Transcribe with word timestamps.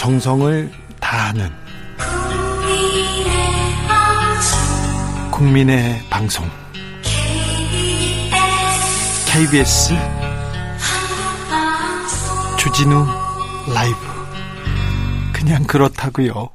정성을 0.00 0.72
다하는 0.98 1.50
국민의 5.30 6.00
방송 6.08 6.48
KBS 9.26 9.92
주진우 12.58 13.04
라이브 13.74 13.96
그냥 15.34 15.64
그렇다고요. 15.64 16.48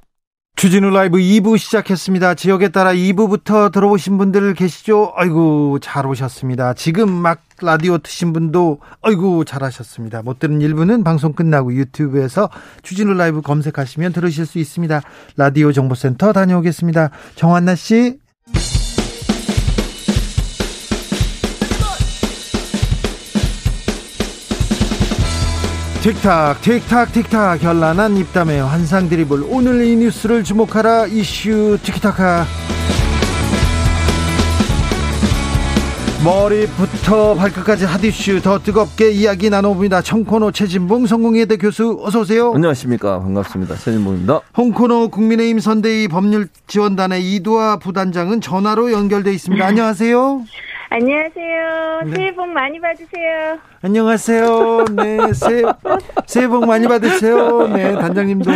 주진우 0.55 0.89
라이브 0.89 1.20
2부 1.20 1.59
시작했습니다. 1.59 2.34
지역에 2.34 2.70
따라 2.70 2.93
2부부터 2.93 3.71
들어오신 3.71 4.17
분들 4.17 4.55
계시죠? 4.55 5.13
아이고, 5.16 5.77
잘 5.84 6.07
오셨습니다. 6.07 6.73
지금 6.73 7.12
막 7.12 7.43
라디오 7.61 7.97
트신 7.97 8.33
분도, 8.33 8.79
아이고, 9.01 9.45
잘하셨습니다. 9.45 10.21
못 10.21 10.39
들은 10.39 10.59
1부는 10.59 11.03
방송 11.03 11.34
끝나고 11.34 11.73
유튜브에서 11.73 12.49
주진우 12.81 13.13
라이브 13.13 13.41
검색하시면 13.41 14.13
들으실 14.13 14.45
수 14.45 14.59
있습니다. 14.59 15.02
라디오 15.38 15.71
정보센터 15.71 16.33
다녀오겠습니다. 16.33 17.11
정한나 17.35 17.75
씨. 17.75 18.20
틱탁 26.05 26.61
틱탁 26.61 27.13
틱탁 27.13 27.63
현란한 27.63 28.16
입담의 28.17 28.61
환상 28.61 29.09
드리블 29.09 29.44
오늘 29.49 29.83
이 29.83 29.95
뉴스를 29.95 30.44
주목하라 30.44 31.08
이슈 31.08 31.80
티키타카 31.81 32.45
머리부터 36.25 37.35
발끝까지 37.35 37.85
핫이슈 37.85 38.41
더 38.41 38.57
뜨겁게 38.57 39.11
이야기 39.11 39.52
나눠봅니다. 39.52 40.02
청코노 40.02 40.53
최진봉 40.53 41.05
성공회대 41.05 41.58
교수 41.58 42.00
어서 42.02 42.22
오세요. 42.22 42.52
안녕하십니까 42.55 43.19
반갑습니다. 43.19 43.75
최진봉입니다. 43.75 44.41
홍코노 44.58 45.09
국민의힘 45.09 45.59
선대위 45.59 46.08
법률지원단의 46.08 47.35
이두아 47.35 47.77
부단장은 47.77 48.41
전화로 48.41 48.91
연결돼 48.91 49.31
있습니다. 49.33 49.63
안녕하세요. 49.63 50.45
안녕하세요. 50.89 52.02
네. 52.05 52.16
새해 52.16 52.35
복 52.35 52.47
많이 52.47 52.80
받으세요. 52.80 53.59
안녕하세요. 53.83 54.85
네, 54.95 55.33
새해, 55.33 55.61
새해 56.25 56.47
복 56.47 56.66
많이 56.66 56.88
받으세요. 56.88 57.67
네, 57.67 57.94
단장님도. 57.94 58.52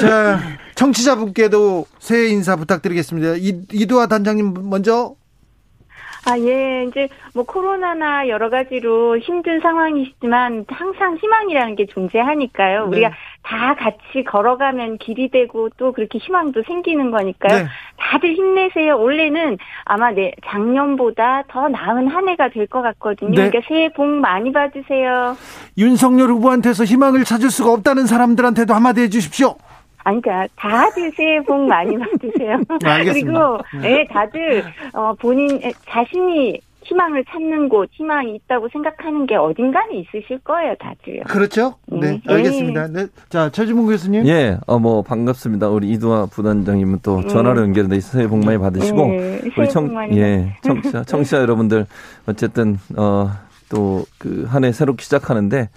자, 0.00 0.40
청취자분께도 0.74 1.86
새해 1.98 2.28
인사 2.28 2.56
부탁드리겠습니다. 2.56 3.36
이, 3.36 3.62
이두아 3.72 4.06
단장님 4.06 4.68
먼저 4.68 5.14
아, 6.28 6.38
예. 6.38 6.84
이제 6.88 7.08
뭐 7.34 7.44
코로나나 7.44 8.28
여러 8.28 8.50
가지로 8.50 9.18
힘든 9.18 9.60
상황이시지만 9.60 10.66
항상 10.68 11.16
희망이라는 11.16 11.74
게 11.76 11.86
존재하니까요. 11.86 12.82
네. 12.84 12.86
우리가 12.88 13.10
다 13.42 13.74
같이 13.74 14.24
걸어가면 14.26 14.98
길이 14.98 15.30
되고 15.30 15.68
또 15.78 15.92
그렇게 15.92 16.18
희망도 16.18 16.62
생기는 16.66 17.10
거니까요. 17.10 17.62
네. 17.62 17.68
다들 17.96 18.34
힘내세요. 18.34 18.98
올해는 18.98 19.56
아마 19.84 20.10
네, 20.10 20.32
작년보다 20.46 21.44
더 21.48 21.68
나은 21.68 22.08
한 22.08 22.28
해가 22.28 22.50
될 22.50 22.68
것 22.68 22.82
같거든요. 22.82 23.30
네. 23.30 23.36
그러니까 23.48 23.60
새해 23.66 23.88
복 23.92 24.04
많이 24.06 24.52
받으세요. 24.52 25.36
윤석열 25.78 26.28
후보한테서 26.28 26.84
희망을 26.84 27.24
찾을 27.24 27.50
수가 27.50 27.72
없다는 27.72 28.06
사람들한테도 28.06 28.74
한마디 28.74 29.00
해 29.02 29.08
주십시오. 29.08 29.56
아니, 30.08 30.22
그러니까 30.22 30.48
다들 30.56 31.12
새해 31.16 31.40
복 31.42 31.58
많이 31.66 31.96
받으세요. 31.98 32.58
네, 32.82 33.04
그리고 33.04 33.58
네, 33.82 34.06
다들 34.10 34.64
어, 34.94 35.12
본인 35.20 35.60
자신이 35.88 36.60
희망을 36.84 37.22
찾는 37.28 37.68
곳, 37.68 37.90
희망이 37.92 38.34
있다고 38.36 38.68
생각하는 38.72 39.26
게 39.26 39.36
어딘가는 39.36 39.94
있으실 39.94 40.38
거예요, 40.42 40.74
다들. 40.76 41.22
그렇죠? 41.24 41.74
네, 41.86 42.12
네. 42.12 42.20
알겠습니다. 42.26 42.86
네. 42.88 43.06
자, 43.28 43.50
최주문 43.50 43.84
교수님. 43.86 44.26
예, 44.26 44.56
어, 44.66 44.78
뭐, 44.78 45.02
반갑습니다. 45.02 45.68
우리 45.68 45.90
이두아 45.90 46.26
부단장님은 46.32 47.00
또 47.02 47.20
네. 47.20 47.28
전화로 47.28 47.60
연결돼 47.60 47.96
있어 47.96 48.12
새해 48.16 48.26
복 48.26 48.42
많이 48.42 48.56
받으시고. 48.56 49.06
네, 49.06 49.40
우리 49.58 49.68
청, 49.68 49.94
예, 50.16 50.56
청취자, 50.62 51.04
청취자 51.04 51.40
여러분들, 51.42 51.84
어쨌든, 52.26 52.78
어, 52.96 53.32
또, 53.68 54.04
그, 54.16 54.46
한 54.48 54.64
해 54.64 54.72
새롭게 54.72 55.02
시작하는데, 55.02 55.68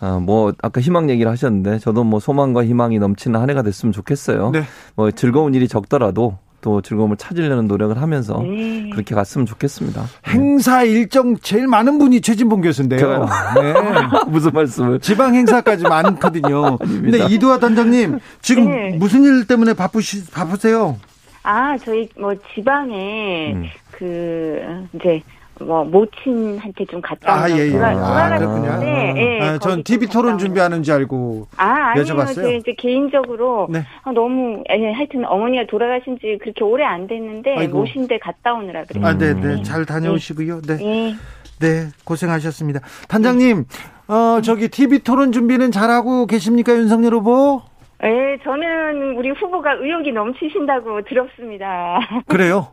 아, 0.00 0.18
뭐 0.18 0.52
아까 0.62 0.80
희망 0.80 1.10
얘기를 1.10 1.30
하셨는데 1.30 1.78
저도 1.78 2.04
뭐 2.04 2.20
소망과 2.20 2.64
희망이 2.64 2.98
넘치는 2.98 3.38
한 3.38 3.50
해가 3.50 3.62
됐으면 3.62 3.92
좋겠어요. 3.92 4.50
네. 4.50 4.62
뭐 4.96 5.10
즐거운 5.10 5.54
일이 5.54 5.68
적더라도 5.68 6.38
또 6.62 6.80
즐거움을 6.82 7.16
찾으려는 7.16 7.66
노력을 7.66 8.00
하면서 8.00 8.38
네. 8.42 8.90
그렇게 8.90 9.14
갔으면 9.14 9.46
좋겠습니다. 9.46 10.04
행사 10.28 10.82
일정 10.84 11.36
제일 11.38 11.66
많은 11.66 11.98
분이 11.98 12.20
최진봉 12.20 12.62
교수인데요. 12.62 13.26
네. 13.54 13.74
무슨 14.28 14.52
말씀을? 14.52 15.00
지방 15.00 15.34
행사까지 15.34 15.84
많거든요. 15.84 16.78
근데 16.78 17.26
이두아 17.30 17.58
단장님 17.58 18.18
지금 18.42 18.70
네. 18.70 18.96
무슨 18.98 19.24
일 19.24 19.46
때문에 19.46 19.74
바쁘시 19.74 20.30
바쁘세요? 20.30 20.98
아 21.42 21.76
저희 21.78 22.08
뭐 22.18 22.34
지방에 22.54 23.52
음. 23.54 23.64
그 23.92 24.60
이제 24.94 25.22
뭐 25.60 25.84
모친한테 25.84 26.84
좀 26.86 27.00
갔다 27.00 27.42
아, 27.42 27.50
예, 27.50 27.70
예. 27.70 27.76
아, 27.78 28.38
그렇군요. 28.38 28.78
네, 28.80 29.14
예, 29.16 29.40
아, 29.46 29.58
전 29.58 29.82
TV 29.82 30.06
토론 30.08 30.38
준비하는 30.38 30.82
줄 30.82 30.94
알고 30.94 31.48
아, 31.56 31.64
아니요. 31.64 32.04
여쭤봤어요. 32.04 32.58
이제 32.58 32.74
개인적으로 32.78 33.68
네. 33.70 33.84
아, 34.02 34.12
너무 34.12 34.62
예, 34.70 34.92
하여튼 34.92 35.24
어머니가 35.26 35.64
돌아가신 35.68 36.18
지 36.18 36.38
그렇게 36.40 36.64
오래 36.64 36.84
안 36.84 37.06
됐는데 37.06 37.56
아이고. 37.56 37.78
모신데 37.78 38.18
갔다 38.18 38.54
오느라 38.54 38.84
그래요. 38.84 39.06
아, 39.06 39.16
네, 39.16 39.34
네. 39.34 39.62
잘 39.62 39.84
다녀오시고요. 39.84 40.62
네. 40.62 40.76
네. 40.76 41.14
네, 41.60 41.88
고생하셨습니다. 42.04 42.80
단장님, 43.08 43.64
어, 44.08 44.40
저기 44.42 44.68
TV 44.68 45.00
토론 45.00 45.30
준비는 45.30 45.72
잘하고 45.72 46.26
계십니까, 46.26 46.72
윤석열 46.72 47.12
후보? 47.14 47.60
네, 48.02 48.38
저는 48.42 49.18
우리 49.18 49.28
후보가 49.30 49.74
의욕이 49.74 50.12
넘치신다고 50.12 51.02
들었습니다. 51.02 51.98
그래요? 52.26 52.68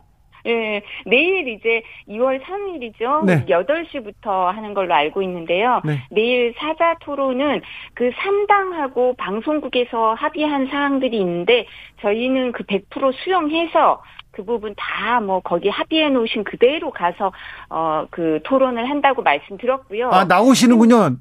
예, 0.48 0.82
내일 1.06 1.46
이제 1.48 1.82
2월 2.08 2.40
3일이죠. 2.42 3.24
네. 3.26 3.44
8시부터 3.46 4.46
하는 4.46 4.74
걸로 4.74 4.94
알고 4.94 5.22
있는데요. 5.22 5.80
네. 5.84 5.98
내일 6.10 6.54
사자 6.58 6.94
토론은 7.00 7.60
그 7.94 8.10
3당하고 8.10 9.16
방송국에서 9.16 10.14
합의한 10.14 10.68
사항들이 10.68 11.16
있는데 11.18 11.66
저희는 12.00 12.52
그 12.52 12.64
100% 12.64 13.12
수용해서 13.22 14.02
그 14.30 14.44
부분 14.44 14.74
다 14.76 15.20
뭐 15.20 15.40
거기 15.40 15.68
합의해 15.68 16.10
놓으신 16.10 16.44
그대로 16.44 16.90
가서 16.90 17.32
어 17.70 18.06
그 18.10 18.38
토론을 18.44 18.88
한다고 18.88 19.22
말씀드렸고요. 19.22 20.10
아 20.10 20.24
나오시는군요. 20.24 21.16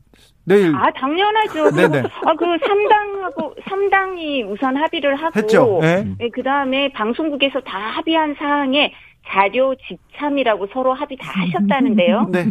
내일. 0.45 0.73
아 0.75 0.89
당연하죠. 0.91 1.71
네네. 1.75 1.99
아 2.25 2.33
그 2.35 2.45
3당하고 2.45 3.55
3당이 3.63 4.47
우선 4.49 4.77
합의를 4.77 5.15
하고 5.15 5.31
했죠. 5.39 5.79
네. 5.81 6.05
네, 6.19 6.29
그 6.29 6.43
다음에 6.43 6.89
방송국에서 6.93 7.59
다 7.61 7.77
합의한 7.79 8.35
사항에 8.37 8.93
자료 9.27 9.75
집참이라고 9.87 10.67
서로 10.73 10.93
합의 10.93 11.17
다 11.17 11.31
하셨다는데요. 11.41 12.27
네. 12.31 12.49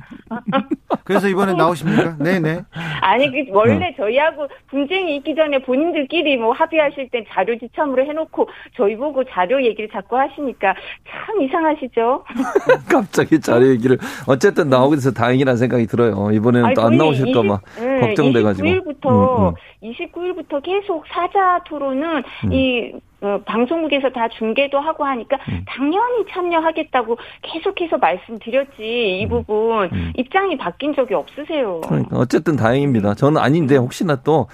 그래서 1.04 1.28
이번에 1.28 1.53
나오십니까? 1.54 2.16
네네. 2.19 2.62
아니, 3.00 3.31
그 3.31 3.44
원래 3.53 3.88
어. 3.88 3.94
저희하고 3.97 4.47
분쟁이 4.69 5.16
있기 5.16 5.34
전에 5.34 5.59
본인들끼리 5.60 6.37
뭐 6.37 6.53
합의하실 6.53 7.10
땐 7.10 7.25
자료 7.32 7.59
지참으로 7.59 8.04
해놓고 8.06 8.48
저희 8.76 8.97
보고 8.97 9.22
자료 9.25 9.62
얘기를 9.62 9.88
자꾸 9.92 10.16
하시니까 10.19 10.75
참 11.09 11.42
이상하시죠? 11.42 12.25
갑자기 12.91 13.41
자료 13.41 13.69
얘기를 13.69 13.98
어쨌든 14.26 14.69
나오게 14.69 14.97
돼서 14.97 15.12
다행이라는 15.12 15.56
생각이 15.58 15.87
들어요. 15.87 16.31
이번에는 16.32 16.75
또 16.75 16.87
안 16.87 16.97
나오실까봐 16.97 17.60
네, 17.81 18.00
걱정돼가지고. 18.00 18.69
29일부터 18.69 19.06
음, 19.08 19.48
음. 19.48 19.54
29일부터 19.82 20.62
계속 20.62 21.04
사자 21.09 21.62
토론은 21.64 22.22
음. 22.44 22.53
이 22.53 22.92
어, 23.22 23.41
방송국에서 23.47 24.10
다 24.10 24.28
중계도 24.28 24.78
하고 24.78 25.04
하니까 25.04 25.38
음. 25.48 25.64
당연히 25.66 26.26
참여하겠다고 26.31 27.16
계속해서 27.42 27.97
말씀드렸지 27.97 29.20
이 29.20 29.25
음. 29.25 29.28
부분 29.28 29.88
음. 29.92 30.12
입장이 30.16 30.59
바뀐 30.59 30.94
적이 30.94 31.14
없으세요. 31.14 31.81
그러니까 31.81 32.19
어쨌든 32.19 32.56
다행입니다. 32.56 33.14
저는 33.14 33.40
아닌데 33.40 33.76
혹시나 33.76 34.17
또 34.17 34.49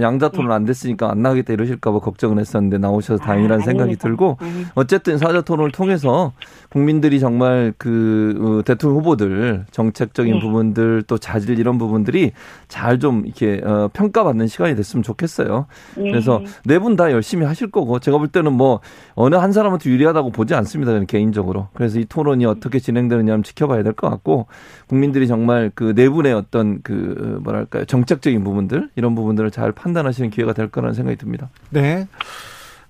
양자 0.00 0.28
토론 0.30 0.52
안 0.52 0.64
됐으니까 0.64 1.10
안 1.10 1.22
나가겠다 1.22 1.52
이러실까봐 1.52 2.00
걱정을 2.00 2.38
했었는데 2.38 2.78
나오셔서 2.78 3.22
다행이라는 3.22 3.62
아, 3.62 3.64
생각이 3.64 3.96
들고 3.96 4.38
음. 4.42 4.66
어쨌든 4.74 5.18
사자 5.18 5.40
토론을 5.40 5.70
통해서 5.72 6.32
국민들이 6.70 7.20
정말 7.20 7.72
그 7.78 8.58
어, 8.60 8.64
대통령 8.64 8.98
후보들 9.00 9.64
정책적인 9.70 10.34
네. 10.34 10.40
부분들 10.40 11.04
또 11.06 11.18
자질 11.18 11.58
이런 11.58 11.78
부분들이 11.78 12.32
잘 12.68 12.98
좀 12.98 13.24
이렇게 13.26 13.60
어, 13.64 13.88
평가받는 13.92 14.48
시간이 14.48 14.74
됐으면 14.74 15.04
좋겠어요. 15.04 15.66
네. 15.96 16.10
그래서 16.10 16.42
네 16.64 16.78
분 16.78 16.96
다 16.96 17.12
열심히 17.12 17.46
하실 17.46 17.70
거고 17.70 18.00
제가 18.00 18.18
볼 18.18 18.26
때는 18.28 18.52
뭐 18.54 18.80
어느 19.14 19.36
한 19.36 19.52
사람한테 19.52 19.88
유리하다고 19.90 20.30
보지 20.30 20.54
않습니다. 20.54 20.90
저는 20.92 21.06
개인적으로. 21.06 21.68
그래서 21.74 22.00
이 22.00 22.04
토론이 22.06 22.44
어떻게 22.46 22.80
진행되느냐 22.80 23.36
를 23.36 23.42
지켜봐야 23.44 23.82
될 23.84 23.92
것 23.92 24.10
같고 24.10 24.46
국민들이 24.88 25.26
정말 25.28 25.70
그 25.74 25.94
네 25.94 26.08
분의 26.08 26.32
어떤 26.32 26.80
그 26.82 27.38
뭐랄까요 27.44 27.84
정책적인 27.84 28.42
부분들 28.44 28.90
이런 28.96 29.14
부분들을 29.14 29.50
잘 29.58 29.72
판단하시는 29.72 30.30
기회가 30.30 30.52
될 30.52 30.68
거라는 30.70 30.94
생각이 30.94 31.16
듭니다. 31.16 31.48
네. 31.70 32.06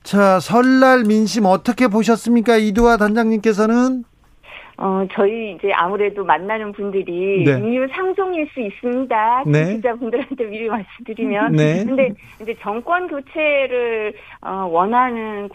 자, 0.03 0.39
설날 0.39 1.05
민심 1.05 1.47
어떻게 1.47 1.89
보셨습니까? 1.89 2.57
이두화 2.59 2.99
단장님께서는? 2.99 4.05
어, 4.77 5.07
저희 5.13 5.57
이제 5.57 5.73
아무래도 5.73 6.25
만나는 6.25 6.73
분들이 6.73 7.43
네. 7.45 7.53
인류 7.59 7.89
상종일 7.91 8.49
수 8.53 8.61
있습니다. 8.61 9.45
네. 9.47 9.77
기자분들한테 9.77 10.45
미리 10.45 10.69
말씀드리면. 10.71 11.53
네. 11.53 11.85
근데 11.85 12.11
이제 12.43 12.55
정권 12.61 13.09
교체를 13.09 14.13
어, 14.43 14.69
원하는 14.71 15.49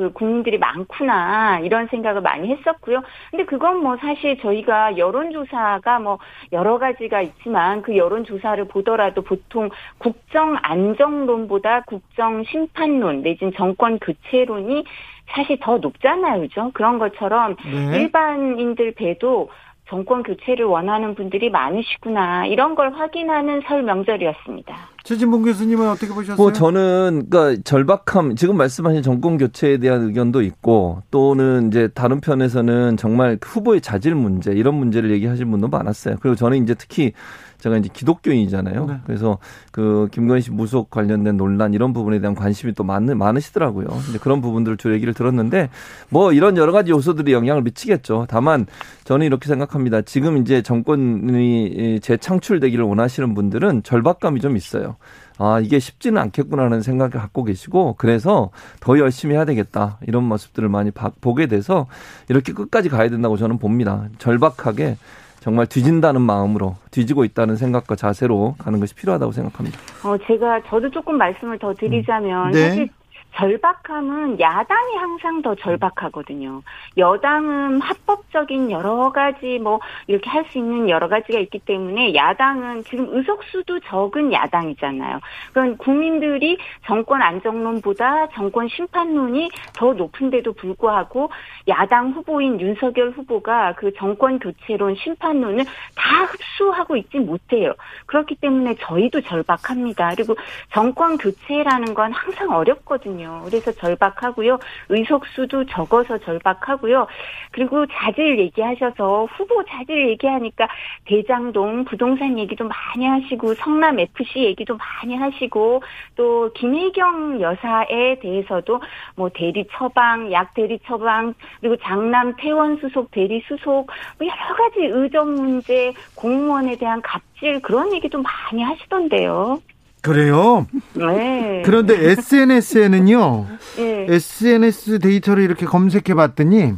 그 0.00 0.12
국민들이 0.14 0.56
많구나 0.56 1.60
이런 1.60 1.86
생각을 1.88 2.22
많이 2.22 2.48
했었고요. 2.48 3.02
근데 3.30 3.44
그건 3.44 3.82
뭐 3.82 3.98
사실 3.98 4.38
저희가 4.40 4.96
여론조사가 4.96 5.98
뭐 5.98 6.18
여러 6.52 6.78
가지가 6.78 7.20
있지만 7.20 7.82
그 7.82 7.98
여론조사를 7.98 8.66
보더라도 8.68 9.20
보통 9.20 9.68
국정 9.98 10.56
안정론보다 10.62 11.82
국정 11.82 12.42
심판론 12.44 13.20
내진 13.20 13.52
정권 13.54 13.98
교체론이 13.98 14.84
사실 15.28 15.58
더 15.60 15.76
높잖아요, 15.76 16.40
그죠? 16.40 16.70
그런 16.72 16.98
것처럼 16.98 17.56
네. 17.62 17.98
일반인들 17.98 18.94
배도 18.94 19.50
정권 19.90 20.22
교체를 20.22 20.64
원하는 20.64 21.16
분들이 21.16 21.50
많으시구나 21.50 22.46
이런 22.46 22.76
걸 22.76 22.92
확인하는 22.92 23.60
설 23.66 23.82
명절이었습니다. 23.82 24.74
최진봉 25.02 25.42
교수님은 25.42 25.88
어떻게 25.88 26.14
보셨어요? 26.14 26.36
뭐 26.36 26.52
저는 26.52 27.26
그러니까 27.28 27.60
절박함 27.64 28.36
지금 28.36 28.56
말씀하신 28.56 29.02
정권 29.02 29.36
교체에 29.36 29.78
대한 29.78 30.02
의견도 30.02 30.42
있고 30.42 31.02
또는 31.10 31.68
이제 31.68 31.88
다른 31.88 32.20
편에서는 32.20 32.96
정말 32.96 33.36
후보의 33.42 33.80
자질 33.80 34.14
문제 34.14 34.52
이런 34.52 34.74
문제를 34.76 35.10
얘기하실 35.10 35.46
분도 35.46 35.66
많았어요. 35.68 36.16
그리고 36.20 36.36
저는 36.36 36.62
이제 36.62 36.74
특히 36.74 37.12
제가 37.60 37.76
이제 37.76 37.88
기독교인이잖아요. 37.92 38.86
네. 38.86 38.96
그래서 39.04 39.38
그 39.70 40.08
김건희 40.10 40.40
씨 40.42 40.50
무속 40.50 40.90
관련된 40.90 41.36
논란 41.36 41.74
이런 41.74 41.92
부분에 41.92 42.20
대한 42.20 42.34
관심이 42.34 42.72
또 42.74 42.84
많, 42.84 43.04
많으시더라고요. 43.04 43.86
이제 44.08 44.18
그런 44.18 44.40
부분들을 44.40 44.76
주 44.76 44.92
얘기를 44.92 45.14
들었는데 45.14 45.70
뭐 46.08 46.32
이런 46.32 46.56
여러 46.56 46.72
가지 46.72 46.90
요소들이 46.90 47.32
영향을 47.32 47.62
미치겠죠. 47.62 48.26
다만 48.28 48.66
저는 49.04 49.26
이렇게 49.26 49.48
생각합니다. 49.48 50.02
지금 50.02 50.38
이제 50.38 50.62
정권이 50.62 52.00
재창출되기를 52.00 52.84
원하시는 52.84 53.34
분들은 53.34 53.82
절박감이 53.82 54.40
좀 54.40 54.56
있어요. 54.56 54.96
아, 55.42 55.58
이게 55.58 55.78
쉽지는 55.78 56.20
않겠구나라는 56.20 56.82
생각을 56.82 57.10
갖고 57.12 57.44
계시고, 57.44 57.94
그래서 57.96 58.50
더 58.78 58.98
열심히 58.98 59.34
해야 59.34 59.46
되겠다. 59.46 59.98
이런 60.06 60.24
모습들을 60.24 60.68
많이 60.68 60.90
보게 61.22 61.46
돼서 61.46 61.86
이렇게 62.28 62.52
끝까지 62.52 62.90
가야 62.90 63.08
된다고 63.08 63.38
저는 63.38 63.56
봅니다. 63.56 64.04
절박하게 64.18 64.98
정말 65.40 65.66
뒤진다는 65.66 66.20
마음으로 66.20 66.76
뒤지고 66.90 67.24
있다는 67.24 67.56
생각과 67.56 67.96
자세로 67.96 68.56
가는 68.58 68.78
것이 68.78 68.94
필요하다고 68.94 69.32
생각합니다. 69.32 69.78
어, 70.04 70.16
제가 70.26 70.62
저도 70.68 70.90
조금 70.90 71.16
말씀을 71.16 71.58
더 71.58 71.74
드리자면 71.74 72.48
음. 72.48 72.52
네. 72.52 72.68
사실 72.68 72.88
절박함은 73.34 74.40
야당이 74.40 74.96
항상 74.96 75.42
더 75.42 75.54
절박하거든요. 75.54 76.62
여당은 76.96 77.80
합법적인 77.80 78.70
여러 78.70 79.10
가지 79.12 79.58
뭐 79.58 79.80
이렇게 80.06 80.28
할 80.28 80.40
수 80.50 80.58
있는 80.58 80.88
여러 80.88 81.08
가지가 81.08 81.38
있기 81.40 81.60
때문에 81.60 82.14
야당은 82.14 82.84
지금 82.84 83.06
의석수도 83.10 83.80
적은 83.80 84.32
야당이잖아요. 84.32 85.20
그럼 85.52 85.76
국민들이 85.76 86.58
정권 86.86 87.22
안정론보다 87.22 88.28
정권 88.30 88.68
심판론이 88.68 89.50
더 89.74 89.92
높은데도 89.92 90.52
불구하고 90.54 91.30
야당 91.68 92.10
후보인 92.10 92.60
윤석열 92.60 93.10
후보가 93.10 93.74
그 93.76 93.92
정권 93.94 94.38
교체론 94.38 94.96
심판론을 94.96 95.64
다 95.94 96.24
흡수하고 96.24 96.96
있지 96.96 97.18
못해요. 97.18 97.74
그렇기 98.06 98.36
때문에 98.36 98.74
저희도 98.80 99.20
절박합니다. 99.22 100.14
그리고 100.16 100.36
정권 100.72 101.16
교체라는 101.16 101.94
건 101.94 102.12
항상 102.12 102.50
어렵거든요. 102.50 103.19
있거든요. 103.20 103.42
그래서 103.44 103.72
절박하고요. 103.72 104.58
의석수도 104.88 105.66
적어서 105.66 106.18
절박하고요. 106.18 107.06
그리고 107.52 107.86
자질 107.86 108.38
얘기하셔서 108.38 109.26
후보 109.36 109.62
자질 109.64 110.08
얘기하니까 110.10 110.68
대장동 111.04 111.84
부동산 111.84 112.38
얘기도 112.38 112.64
많이 112.68 113.06
하시고 113.06 113.54
성남 113.54 114.00
FC 114.00 114.44
얘기도 114.44 114.76
많이 114.76 115.16
하시고 115.16 115.82
또 116.16 116.50
김혜경 116.54 117.40
여사에 117.40 118.18
대해서도 118.20 118.80
뭐 119.16 119.30
대리 119.32 119.66
처방, 119.72 120.32
약 120.32 120.54
대리 120.54 120.78
처방 120.86 121.34
그리고 121.60 121.76
장남 121.76 122.34
퇴원 122.36 122.78
수속 122.78 123.10
대리 123.10 123.42
수속 123.46 123.90
뭐 124.18 124.26
여러 124.26 124.56
가지 124.56 124.86
의정 124.86 125.34
문제, 125.34 125.92
공무원에 126.14 126.76
대한 126.76 127.02
갑질 127.02 127.60
그런 127.60 127.92
얘기도 127.92 128.22
많이 128.22 128.62
하시던데요. 128.62 129.60
그래요? 130.02 130.66
네. 130.94 131.62
그런데 131.64 132.10
SNS에는요, 132.10 133.46
네. 133.76 134.06
SNS 134.08 134.98
데이터를 135.00 135.42
이렇게 135.42 135.66
검색해 135.66 136.14
봤더니, 136.14 136.74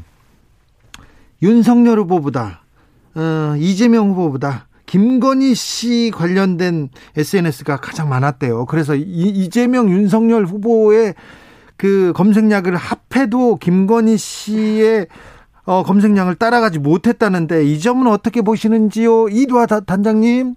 윤석열 1.43 1.99
후보보다, 2.01 2.63
어, 3.15 3.55
이재명 3.59 4.11
후보보다, 4.11 4.67
김건희 4.87 5.55
씨 5.55 6.11
관련된 6.15 6.91
SNS가 7.17 7.79
가장 7.79 8.09
많았대요. 8.09 8.67
그래서 8.67 8.95
이, 8.95 9.01
이재명, 9.03 9.89
윤석열 9.91 10.45
후보의 10.45 11.15
그 11.77 12.13
검색량을 12.15 12.77
합해도 12.77 13.57
김건희 13.57 14.17
씨의 14.19 15.07
어, 15.65 15.83
검색량을 15.83 16.35
따라가지 16.35 16.79
못했다는데 16.79 17.65
이 17.65 17.81
점은 17.81 18.07
어떻게 18.07 18.43
보시는지요? 18.43 19.29
이두아 19.29 19.67
단장님? 19.67 20.57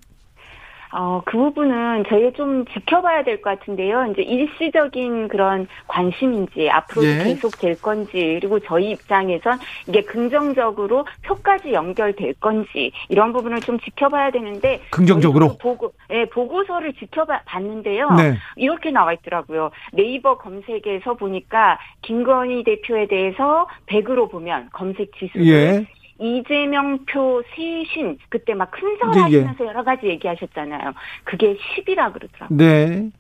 어, 0.98 1.22
그 1.26 1.38
부분은 1.38 2.06
저희가 2.08 2.32
좀 2.32 2.64
지켜봐야 2.68 3.24
될 3.24 3.42
것 3.42 3.60
같은데요. 3.60 4.08
이제 4.12 4.22
일시적인 4.22 5.28
그런 5.28 5.68
관심인지 5.88 6.70
앞으로도 6.70 7.08
예. 7.08 7.24
계속 7.26 7.58
될 7.60 7.76
건지 7.82 8.12
그리고 8.40 8.60
저희 8.62 8.92
입장에선 8.92 9.60
이게 9.88 10.04
긍정적으로 10.04 11.06
표까지 11.24 11.74
연결될 11.74 12.36
건지 12.36 12.94
이런 13.10 13.34
부분을 13.34 13.60
좀 13.62 13.78
지켜봐야 13.82 14.32
되는데 14.32 14.80
긍정적으로 14.92 15.58
보고 15.58 15.92
예, 16.12 16.26
보고서를 16.26 16.94
지켜봤는데요. 16.94 18.12
네. 18.12 18.38
이렇게 18.56 18.92
나와 18.92 19.12
있더라고요. 19.14 19.72
네이버 19.92 20.38
검색에서 20.38 21.16
보니까 21.16 21.78
김건희 22.04 22.64
대표에 22.64 23.08
대해서 23.08 23.68
100으로 23.88 24.32
보면 24.32 24.70
검색 24.72 25.12
지수를 25.18 25.46
예. 25.48 25.86
이재명 26.20 27.06
표 27.06 27.44
세신 27.56 28.18
그때 28.30 28.54
막 28.54 28.72
큰설 28.72 29.10
하시면서 29.10 29.58
예, 29.60 29.66
예. 29.66 29.68
여러 29.68 29.84
가지 29.84 30.08
얘기하셨잖아요. 30.08 30.94
그게 31.24 31.58
10이라 31.58 32.14
그러더라고요. 32.14 32.58
네. 32.58 33.12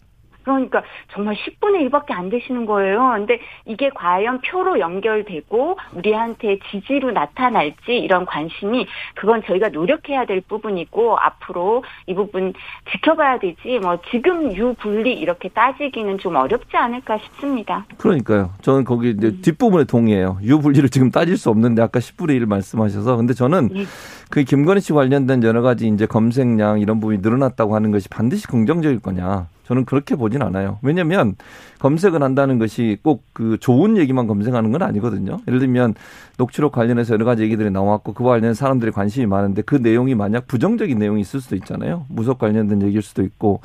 그러니까 0.45 0.83
정말 1.11 1.35
10분의 1.35 1.89
1밖에 1.89 2.11
안 2.11 2.29
되시는 2.29 2.65
거예요. 2.65 3.13
근데 3.15 3.39
이게 3.65 3.89
과연 3.89 4.41
표로 4.41 4.79
연결되고 4.79 5.77
우리한테 5.93 6.59
지지로 6.69 7.11
나타날지 7.11 7.97
이런 7.97 8.25
관심이 8.25 8.85
그건 9.15 9.41
저희가 9.43 9.69
노력해야 9.69 10.25
될 10.25 10.41
부분이고 10.41 11.17
앞으로 11.17 11.83
이 12.05 12.13
부분 12.13 12.53
지켜봐야 12.91 13.39
되지 13.39 13.79
뭐 13.81 13.97
지금 14.11 14.55
유분리 14.55 15.13
이렇게 15.13 15.49
따지기는 15.49 16.19
좀 16.19 16.35
어렵지 16.35 16.77
않을까 16.77 17.17
싶습니다. 17.17 17.85
그러니까요. 17.97 18.51
저는 18.61 18.83
거기 18.83 19.09
이제 19.09 19.27
음. 19.27 19.41
뒷부분에 19.41 19.85
동의해요. 19.85 20.37
유분리를 20.43 20.89
지금 20.89 21.09
따질 21.09 21.37
수 21.37 21.49
없는데 21.49 21.81
아까 21.81 21.99
10분의 21.99 22.35
1 22.35 22.45
말씀하셔서 22.45 23.15
근데 23.17 23.33
저는 23.33 23.69
네. 23.69 23.85
그 24.29 24.43
김건희 24.43 24.81
씨 24.81 24.93
관련된 24.93 25.41
여러 25.43 25.63
가지 25.63 25.87
이제 25.87 26.05
검색량 26.05 26.81
이런 26.81 26.99
부분이 26.99 27.19
늘어났다고 27.19 27.75
하는 27.75 27.91
것이 27.91 28.09
반드시 28.09 28.45
긍정적일 28.47 28.99
거냐. 28.99 29.47
저는 29.67 29.85
그렇게 29.85 30.15
보진 30.15 30.41
않아요. 30.41 30.79
왜냐하면 30.81 31.35
검색을 31.85 32.23
한다는 32.23 32.57
것이 32.57 32.97
꼭 33.03 33.25
그 33.35 33.57
좋은 33.59 33.97
얘기만 33.97 34.27
검색하는 34.27 34.71
건 34.71 34.81
아니거든요. 34.81 35.39
예를 35.45 35.59
들면 35.59 35.93
녹취록 36.37 36.71
관련해서 36.71 37.13
여러 37.13 37.25
가지 37.25 37.43
얘기들이 37.43 37.69
나왔고 37.69 38.13
그와 38.13 38.29
관련된 38.29 38.53
사람들이 38.53 38.91
관심이 38.91 39.25
많은데 39.25 39.61
그 39.61 39.75
내용이 39.75 40.15
만약 40.15 40.47
부정적인 40.47 40.97
내용이 40.97 41.19
있을 41.19 41.41
수도 41.41 41.57
있잖아요. 41.57 42.05
무속 42.07 42.39
관련된 42.39 42.81
얘기일 42.81 43.01
수도 43.01 43.23
있고 43.23 43.59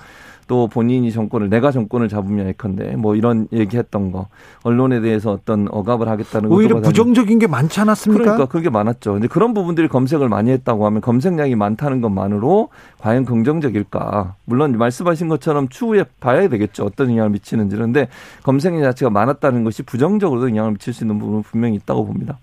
또 0.49 0.67
본인이 0.67 1.13
정권을 1.13 1.49
내가 1.49 1.71
정권을 1.71 2.09
잡으면 2.09 2.49
예컨대 2.49 2.97
뭐 2.97 3.15
이런 3.15 3.47
얘기했던 3.53 4.11
거 4.11 4.27
언론에 4.65 5.01
대해서 5.01 5.31
어떤 5.31 5.69
억압을 5.71 6.09
하겠다는 6.09 6.51
오히려 6.51 6.81
부정적인 6.81 7.39
게 7.39 7.47
많지 7.47 7.79
않았습니까? 7.79 8.25
그러니까 8.25 8.47
그게 8.47 8.69
많았죠. 8.71 9.13
근데 9.13 9.29
그런 9.29 9.55
부분들이 9.55 9.87
검색을 9.87 10.29
많이 10.29 10.51
했다고 10.51 10.85
하면 10.87 11.01
검색량이 11.01 11.55
많다는 11.55 12.01
것만으로 12.01 12.71
과연 12.99 13.25
긍정적일까? 13.25 14.35
물론 14.45 14.77
말씀하신 14.77 15.29
것처럼 15.29 15.69
추후에 15.69 16.05
봐야 16.19 16.49
되겠죠. 16.49 16.85
어떤 16.85 17.11
영향을 17.11 17.31
미치는지. 17.31 17.77
그런데 17.77 18.09
검색량 18.43 18.83
자체가 18.83 19.11
많았다는 19.11 19.65
것이 19.65 19.83
부정적으로도 19.83 20.49
영향을 20.51 20.73
미칠 20.73 20.93
수 20.93 21.05
있는 21.05 21.19
부분은 21.19 21.43
분명히 21.43 21.75
있다고 21.77 22.07
봅니다. 22.07 22.39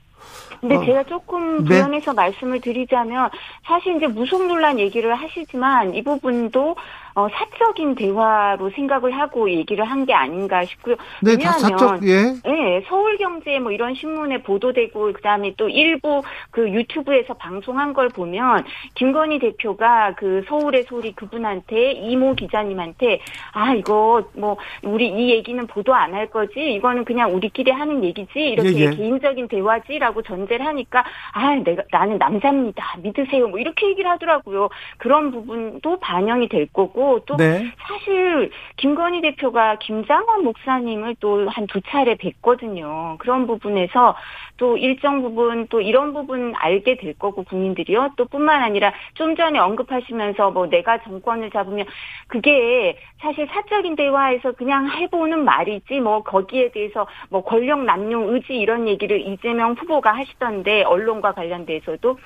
근데 0.60 0.76
어. 0.76 0.86
제가 0.86 1.04
조금 1.04 1.60
네. 1.60 1.66
부연해서 1.66 2.12
네. 2.12 2.16
말씀을 2.16 2.62
드리자면 2.62 3.30
사실 3.66 3.96
이제 3.98 4.08
무속 4.08 4.46
논란 4.48 4.80
얘기를 4.80 5.14
하시지만 5.14 5.94
이 5.94 6.04
부분도 6.04 6.76
어, 7.18 7.28
사적인 7.30 7.96
대화로 7.96 8.70
생각을 8.76 9.12
하고 9.18 9.50
얘기를 9.50 9.84
한 9.84 10.06
게 10.06 10.14
아닌가 10.14 10.64
싶고요. 10.64 10.96
네, 11.24 11.32
왜냐하면 11.32 11.60
사적, 11.60 12.08
예. 12.08 12.34
네, 12.46 12.82
서울경제 12.88 13.58
뭐 13.60 13.72
이런 13.72 13.96
신문에 13.96 14.44
보도되고 14.44 15.12
그다음에 15.14 15.54
또 15.58 15.68
일부 15.70 16.22
그 16.52 16.70
유튜브에서 16.70 17.34
방송한 17.34 17.94
걸 17.94 18.10
보면 18.10 18.64
김건희 18.94 19.40
대표가 19.40 20.14
그 20.16 20.44
서울의 20.48 20.84
소리 20.84 21.14
그분한테 21.14 21.94
이모 21.94 22.36
기자님한테 22.36 23.20
아 23.54 23.74
이거 23.74 24.24
뭐 24.36 24.56
우리 24.84 25.08
이 25.10 25.32
얘기는 25.32 25.66
보도 25.68 25.94
안 25.96 26.14
할 26.14 26.28
거지 26.30 26.74
이거는 26.76 27.04
그냥 27.04 27.34
우리끼리 27.36 27.72
하는 27.72 28.04
얘기지 28.04 28.40
이렇게 28.40 28.74
예, 28.76 28.80
예. 28.86 28.90
개인적인 28.92 29.48
대화지라고 29.48 30.22
전제를 30.22 30.66
하니까 30.68 31.04
아 31.34 31.56
내가 31.56 31.84
나는 31.92 32.18
남자입니다 32.20 32.96
믿으세요 33.02 33.48
뭐 33.48 33.60
이렇게 33.60 33.88
얘기를 33.90 34.10
하더라고요. 34.12 34.70
그런 35.00 35.32
부분도 35.32 36.00
반영이 36.00 36.48
될 36.50 36.68
거고 36.68 37.07
또 37.26 37.38
네. 37.38 37.72
사실 37.80 38.52
김건희 38.78 39.22
대표가 39.22 39.78
김장원 39.80 40.44
목사님을 40.44 41.16
또 41.20 41.48
한 41.50 41.68
두 41.68 41.82
차례 41.82 42.16
뵀거든요. 42.16 43.18
그런 43.18 43.46
부분에서 43.48 44.16
또 44.58 44.78
일정 44.78 45.22
부분 45.22 45.68
또 45.68 45.82
이런 45.82 46.14
부분 46.14 46.54
알게 46.56 46.98
될 46.98 47.14
거고 47.14 47.44
국민들이요. 47.44 48.12
또 48.16 48.26
뿐만 48.26 48.62
아니라 48.62 48.94
좀 49.14 49.36
전에 49.36 49.60
언급하시면서 49.60 50.52
뭐 50.52 50.68
내가 50.68 50.98
정권을 51.04 51.52
잡으면 51.52 51.86
그게 52.28 52.98
사실 53.22 53.48
사적인 53.48 53.96
대화에서 53.96 54.54
그냥 54.54 54.90
해보는 54.90 55.44
말이지 55.46 56.00
뭐 56.00 56.24
거기에 56.24 56.72
대해서 56.72 57.08
뭐 57.30 57.44
권력 57.44 57.84
남용 57.84 58.34
의지 58.34 58.54
이런 58.56 58.88
얘기를 58.88 59.20
이재명 59.20 59.74
후보가 59.74 60.12
하시던데 60.16 60.84
언론과 60.84 61.34
관련돼서도 61.34 62.18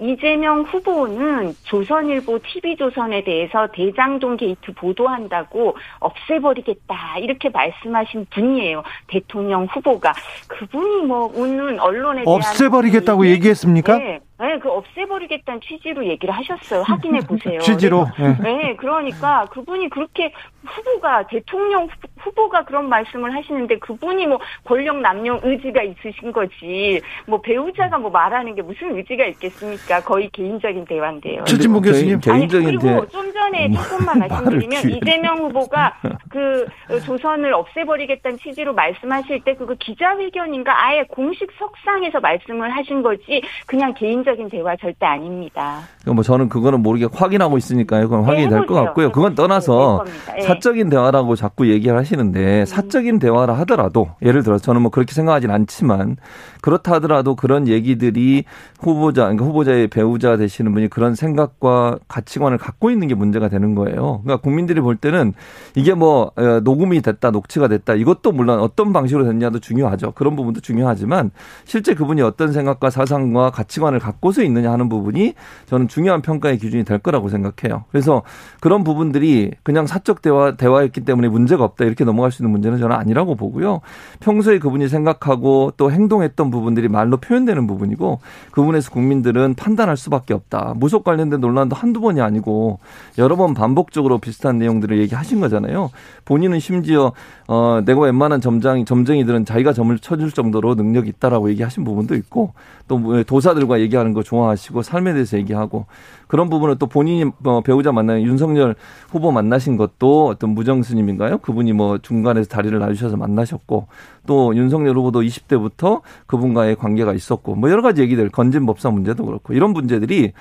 이재명 0.00 0.62
후보는 0.62 1.54
조선일보 1.62 2.40
TV조선에 2.42 3.24
대해서 3.24 3.68
대장동 3.72 4.36
게이트 4.36 4.72
보도한다고 4.74 5.76
없애버리겠다 6.00 7.18
이렇게 7.20 7.48
말씀하신 7.48 8.26
분이에요. 8.30 8.82
대통령 9.06 9.66
후보가 9.66 10.12
그분이 10.48 11.06
뭐 11.06 11.30
모든 11.34 11.78
언론에 11.78 12.24
대한 12.24 12.36
없애버리겠다고 12.38 13.26
얘기했습니까? 13.26 13.98
네. 13.98 14.20
네, 14.44 14.58
그 14.58 14.70
없애버리겠다는 14.70 15.60
취지로 15.62 16.04
얘기를 16.04 16.34
하셨어요. 16.34 16.82
확인해 16.82 17.20
보세요. 17.20 17.58
취지로. 17.64 18.06
네. 18.18 18.36
네, 18.42 18.76
그러니까 18.76 19.46
그분이 19.50 19.88
그렇게 19.88 20.32
후보가 20.64 21.26
대통령 21.28 21.88
후보가 22.18 22.64
그런 22.64 22.88
말씀을 22.88 23.34
하시는데 23.34 23.78
그분이 23.78 24.26
뭐 24.26 24.38
권력 24.64 24.98
남용 25.00 25.40
의지가 25.42 25.82
있으신 25.82 26.32
거지 26.32 27.00
뭐 27.26 27.40
배우자가 27.40 27.98
뭐 27.98 28.10
말하는 28.10 28.54
게 28.54 28.62
무슨 28.62 28.96
의지가 28.96 29.24
있겠습니까? 29.26 30.00
거의 30.02 30.28
개인적인 30.30 30.84
대화인데요. 30.86 31.44
최진봉 31.44 31.82
교수님 31.82 32.20
개인적인 32.20 32.68
아니, 32.68 32.76
그리고 32.78 33.06
좀 33.08 33.32
전에 33.32 33.68
뭐 33.68 33.82
조금만 33.82 34.18
말씀드리면 34.18 34.90
이재명 34.90 35.38
후보가 35.38 36.00
그 36.30 36.66
조선을 37.04 37.52
없애버리겠다는 37.54 38.38
취지로 38.38 38.74
말씀하실 38.74 39.40
때 39.44 39.54
그거 39.54 39.74
기자회견인가 39.74 40.86
아예 40.86 41.04
공식 41.08 41.50
석상에서 41.58 42.20
말씀을 42.20 42.70
하신 42.70 43.02
거지 43.02 43.42
그냥 43.66 43.94
개인적 43.94 44.33
인 44.38 44.48
대화 44.48 44.74
절대 44.76 45.06
아닙니다. 45.06 45.80
뭐 46.06 46.22
저는 46.22 46.48
그거는 46.48 46.82
모르게 46.82 47.06
확인하고 47.12 47.56
있으니까요. 47.56 48.08
그건 48.08 48.24
확인이 48.24 48.48
네, 48.48 48.50
될것 48.50 48.84
같고요. 48.84 49.12
그건 49.12 49.34
떠나서 49.34 50.04
네, 50.34 50.42
사적인 50.42 50.88
대화라고 50.88 51.36
자꾸 51.36 51.68
얘기를 51.68 51.96
하시는데 51.96 52.60
음. 52.60 52.64
사적인 52.64 53.18
대화라 53.18 53.54
하더라도 53.60 54.08
예를 54.22 54.42
들어 54.42 54.58
저는 54.58 54.82
뭐 54.82 54.90
그렇게 54.90 55.14
생각하진 55.14 55.50
않지만 55.50 56.16
그렇다 56.60 56.92
하더라도 56.94 57.36
그런 57.36 57.68
얘기들이 57.68 58.44
후보자 58.80 59.22
그러니까 59.24 59.44
후보자의 59.44 59.88
배우자 59.88 60.36
되시는 60.36 60.72
분이 60.72 60.88
그런 60.88 61.14
생각과 61.14 61.98
가치관을 62.08 62.58
갖고 62.58 62.90
있는 62.90 63.08
게 63.08 63.14
문제가 63.14 63.48
되는 63.48 63.74
거예요. 63.74 64.20
그러니까 64.24 64.36
국민들이 64.38 64.80
볼 64.80 64.96
때는 64.96 65.32
이게 65.74 65.94
뭐 65.94 66.32
어, 66.36 66.60
녹음이 66.62 67.00
됐다, 67.02 67.30
녹취가 67.30 67.68
됐다 67.68 67.94
이것도 67.94 68.32
물론 68.32 68.60
어떤 68.60 68.92
방식으로 68.92 69.24
됐냐도 69.24 69.58
중요하죠. 69.58 70.12
그런 70.12 70.36
부분도 70.36 70.60
중요하지만 70.60 71.30
실제 71.64 71.94
그분이 71.94 72.22
어떤 72.22 72.52
생각과 72.52 72.90
사상과 72.90 73.50
가치관을 73.50 73.98
갖고 73.98 74.13
서 74.34 74.42
있느냐 74.42 74.72
하는 74.72 74.88
부분이 74.88 75.34
저는 75.66 75.86
중요한 75.86 76.22
평가의 76.22 76.58
기준이 76.58 76.84
될 76.84 76.98
거라고 76.98 77.28
생각해요. 77.28 77.84
그래서 77.90 78.22
그런 78.60 78.82
부분들이 78.82 79.52
그냥 79.62 79.86
사적 79.86 80.22
대화 80.22 80.56
대화였기 80.56 81.02
때문에 81.02 81.28
문제가 81.28 81.62
없다 81.62 81.84
이렇게 81.84 82.04
넘어갈 82.04 82.32
수 82.32 82.42
있는 82.42 82.50
문제는 82.50 82.78
저는 82.78 82.96
아니라고 82.96 83.36
보고요. 83.36 83.80
평소에 84.20 84.58
그분이 84.58 84.88
생각하고 84.88 85.72
또 85.76 85.90
행동했던 85.90 86.50
부분들이 86.50 86.88
말로 86.88 87.16
표현되는 87.18 87.66
부분이고 87.66 88.20
그분에서 88.50 88.90
국민들은 88.90 89.54
판단할 89.54 89.96
수밖에 89.96 90.34
없다. 90.34 90.74
무속 90.76 91.04
관련된 91.04 91.40
논란도 91.40 91.76
한두 91.76 92.00
번이 92.00 92.20
아니고 92.20 92.78
여러 93.18 93.36
번 93.36 93.54
반복적으로 93.54 94.18
비슷한 94.18 94.58
내용들을 94.58 94.98
얘기하신 94.98 95.40
거잖아요. 95.40 95.90
본인은 96.24 96.60
심지어 96.60 97.12
어 97.46 97.82
내가 97.84 98.00
웬만한 98.00 98.40
점장 98.40 98.84
점쟁이들은 98.84 99.44
자기가 99.44 99.72
점을 99.72 99.96
쳐줄 99.98 100.32
정도로 100.32 100.74
능력이 100.74 101.10
있다라고 101.10 101.50
얘기하신 101.50 101.84
부분도 101.84 102.14
있고 102.16 102.52
또뭐 102.88 103.22
도사들과 103.24 103.80
얘기 103.80 103.96
하는 104.04 104.14
거 104.14 104.22
좋아하시고 104.22 104.82
삶에 104.82 105.12
대해서 105.14 105.38
얘기하고 105.38 105.86
그런 106.28 106.50
부분은 106.50 106.76
또 106.78 106.86
본인이 106.86 107.30
뭐 107.38 107.62
배우자 107.62 107.90
만나는 107.90 108.22
윤석열 108.22 108.74
후보 109.10 109.32
만나신 109.32 109.76
것도 109.76 110.28
어떤 110.28 110.50
무정 110.50 110.82
스님인가요? 110.82 111.38
그분이 111.38 111.72
뭐 111.72 111.98
중간에서 111.98 112.48
다리를 112.48 112.78
놔주셔서 112.78 113.16
만나셨고 113.16 113.86
또 114.26 114.54
윤석열 114.56 114.96
후보도 114.96 115.22
20대부터 115.22 116.02
그분과의 116.26 116.76
관계가 116.76 117.14
있었고 117.14 117.54
뭐 117.54 117.70
여러 117.70 117.82
가지 117.82 118.02
얘기들 118.02 118.28
건진 118.28 118.66
법사 118.66 118.90
문제도 118.90 119.24
그렇고 119.24 119.54
이런 119.54 119.72
문제들이 119.72 120.32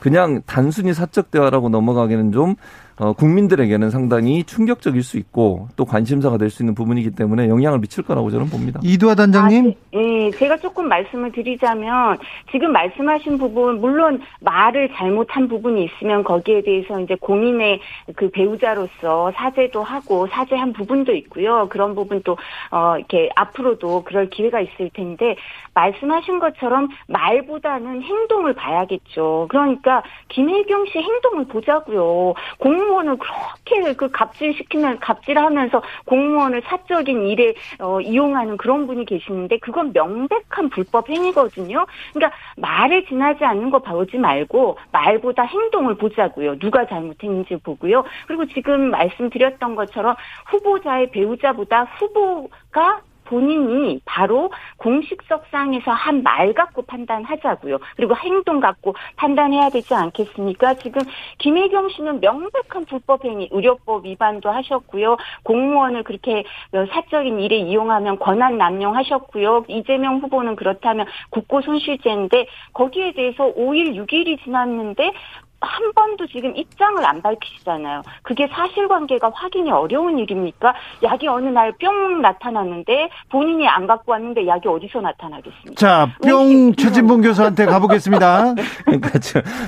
그냥 0.00 0.40
단순히 0.46 0.94
사적 0.94 1.30
대화라고 1.30 1.68
넘어가기는 1.68 2.32
좀 2.32 2.56
어, 3.00 3.14
국민들에게는 3.14 3.88
상당히 3.88 4.44
충격적일 4.44 5.02
수 5.02 5.16
있고 5.16 5.68
또 5.74 5.86
관심사가 5.86 6.36
될 6.36 6.50
수 6.50 6.62
있는 6.62 6.74
부분이기 6.74 7.12
때문에 7.12 7.48
영향을 7.48 7.78
미칠 7.78 8.02
거라고 8.04 8.30
저는 8.30 8.50
봅니다. 8.50 8.80
이두화 8.82 9.14
단장님. 9.14 9.70
아, 9.70 9.96
네, 9.96 10.30
제가 10.32 10.56
조금 10.58 10.88
말씀을 10.88 11.30
드리자면 11.32 12.18
지금 12.50 12.72
말씀하신 12.72 13.38
부분 13.38 13.80
물론 13.80 14.20
말을 14.40 14.90
잘못한 14.94 15.46
부분이 15.48 15.84
있으면 15.84 16.24
거기에 16.24 16.62
대해서 16.62 17.00
이제 17.00 17.14
공인의 17.20 17.80
그 18.16 18.28
배우자로서 18.30 19.32
사죄도 19.34 19.82
하고 19.82 20.26
사죄한 20.26 20.72
부분도 20.72 21.12
있고요. 21.14 21.68
그런 21.70 21.94
부분 21.94 22.20
또 22.24 22.36
어, 22.70 22.96
이렇게 22.98 23.30
앞으로도 23.36 24.02
그럴 24.04 24.28
기회가 24.28 24.60
있을 24.60 24.90
텐데 24.92 25.36
말씀하신 25.74 26.40
것처럼 26.40 26.88
말보다는 27.06 28.02
행동을 28.02 28.54
봐야겠죠. 28.54 29.46
그러니까 29.48 30.02
김혜경 30.28 30.86
씨 30.86 30.98
행동을 30.98 31.44
보자고요. 31.46 32.34
공 32.58 32.89
공무원을 32.90 33.16
그렇게 33.18 33.94
그 33.94 34.10
갑질시키면 34.10 34.98
갑질하면서 34.98 35.82
공무원을 36.06 36.62
사적인 36.66 37.26
일에 37.26 37.54
어, 37.78 38.00
이용하는 38.00 38.56
그런 38.56 38.86
분이 38.86 39.04
계시는데 39.04 39.58
그건 39.58 39.92
명백한 39.92 40.70
불법 40.70 41.08
행위거든요. 41.08 41.86
그러니까 42.12 42.36
말에 42.56 43.04
지나지 43.06 43.44
않는 43.44 43.70
거 43.70 43.78
보지 43.78 44.18
말고 44.18 44.76
말보다 44.92 45.44
행동을 45.44 45.94
보자고요. 45.94 46.58
누가 46.58 46.86
잘못했는지 46.86 47.56
보고요. 47.62 48.04
그리고 48.26 48.46
지금 48.46 48.90
말씀드렸던 48.90 49.76
것처럼 49.76 50.16
후보자의 50.46 51.10
배우자보다 51.10 51.84
후보가 51.84 53.02
본인이 53.30 54.00
바로 54.04 54.50
공식석상에서 54.78 55.90
한 55.92 56.20
말 56.22 56.52
갖고 56.52 56.82
판단하자고요. 56.82 57.78
그리고 57.96 58.14
행동 58.16 58.60
갖고 58.60 58.94
판단해야 59.16 59.70
되지 59.70 59.94
않겠습니까? 59.94 60.74
지금 60.74 61.00
김혜경 61.38 61.88
씨는 61.90 62.20
명백한 62.20 62.84
불법행위, 62.88 63.48
의료법 63.52 64.04
위반도 64.04 64.50
하셨고요. 64.50 65.16
공무원을 65.44 66.02
그렇게 66.02 66.44
사적인 66.72 67.40
일에 67.40 67.56
이용하면 67.56 68.18
권한 68.18 68.58
남용하셨고요. 68.58 69.64
이재명 69.68 70.18
후보는 70.18 70.56
그렇다면 70.56 71.06
국고 71.30 71.62
손실죄인데 71.62 72.46
거기에 72.74 73.12
대해서 73.12 73.44
5일, 73.54 73.94
6일이 73.94 74.42
지났는데 74.44 75.12
한 75.60 75.92
번도 75.94 76.26
지금 76.28 76.56
입장을 76.56 77.04
안 77.04 77.20
밝히시잖아요. 77.22 78.02
그게 78.22 78.48
사실관계가 78.48 79.30
확인이 79.34 79.70
어려운 79.70 80.18
일입니까? 80.18 80.72
약이 81.02 81.28
어느 81.28 81.48
날 81.48 81.70
뿅 81.80 82.20
나타났는데 82.20 83.08
본인이 83.30 83.66
안 83.68 83.86
갖고 83.86 84.12
왔는데 84.12 84.46
약이 84.46 84.68
어디서 84.68 85.00
나타나겠습니까? 85.00 85.74
자, 85.76 86.08
뿅 86.22 86.74
최진봉 86.74 87.22
교수한테 87.22 87.64
가보겠습니다. 87.66 88.54
그러니까 88.84 89.10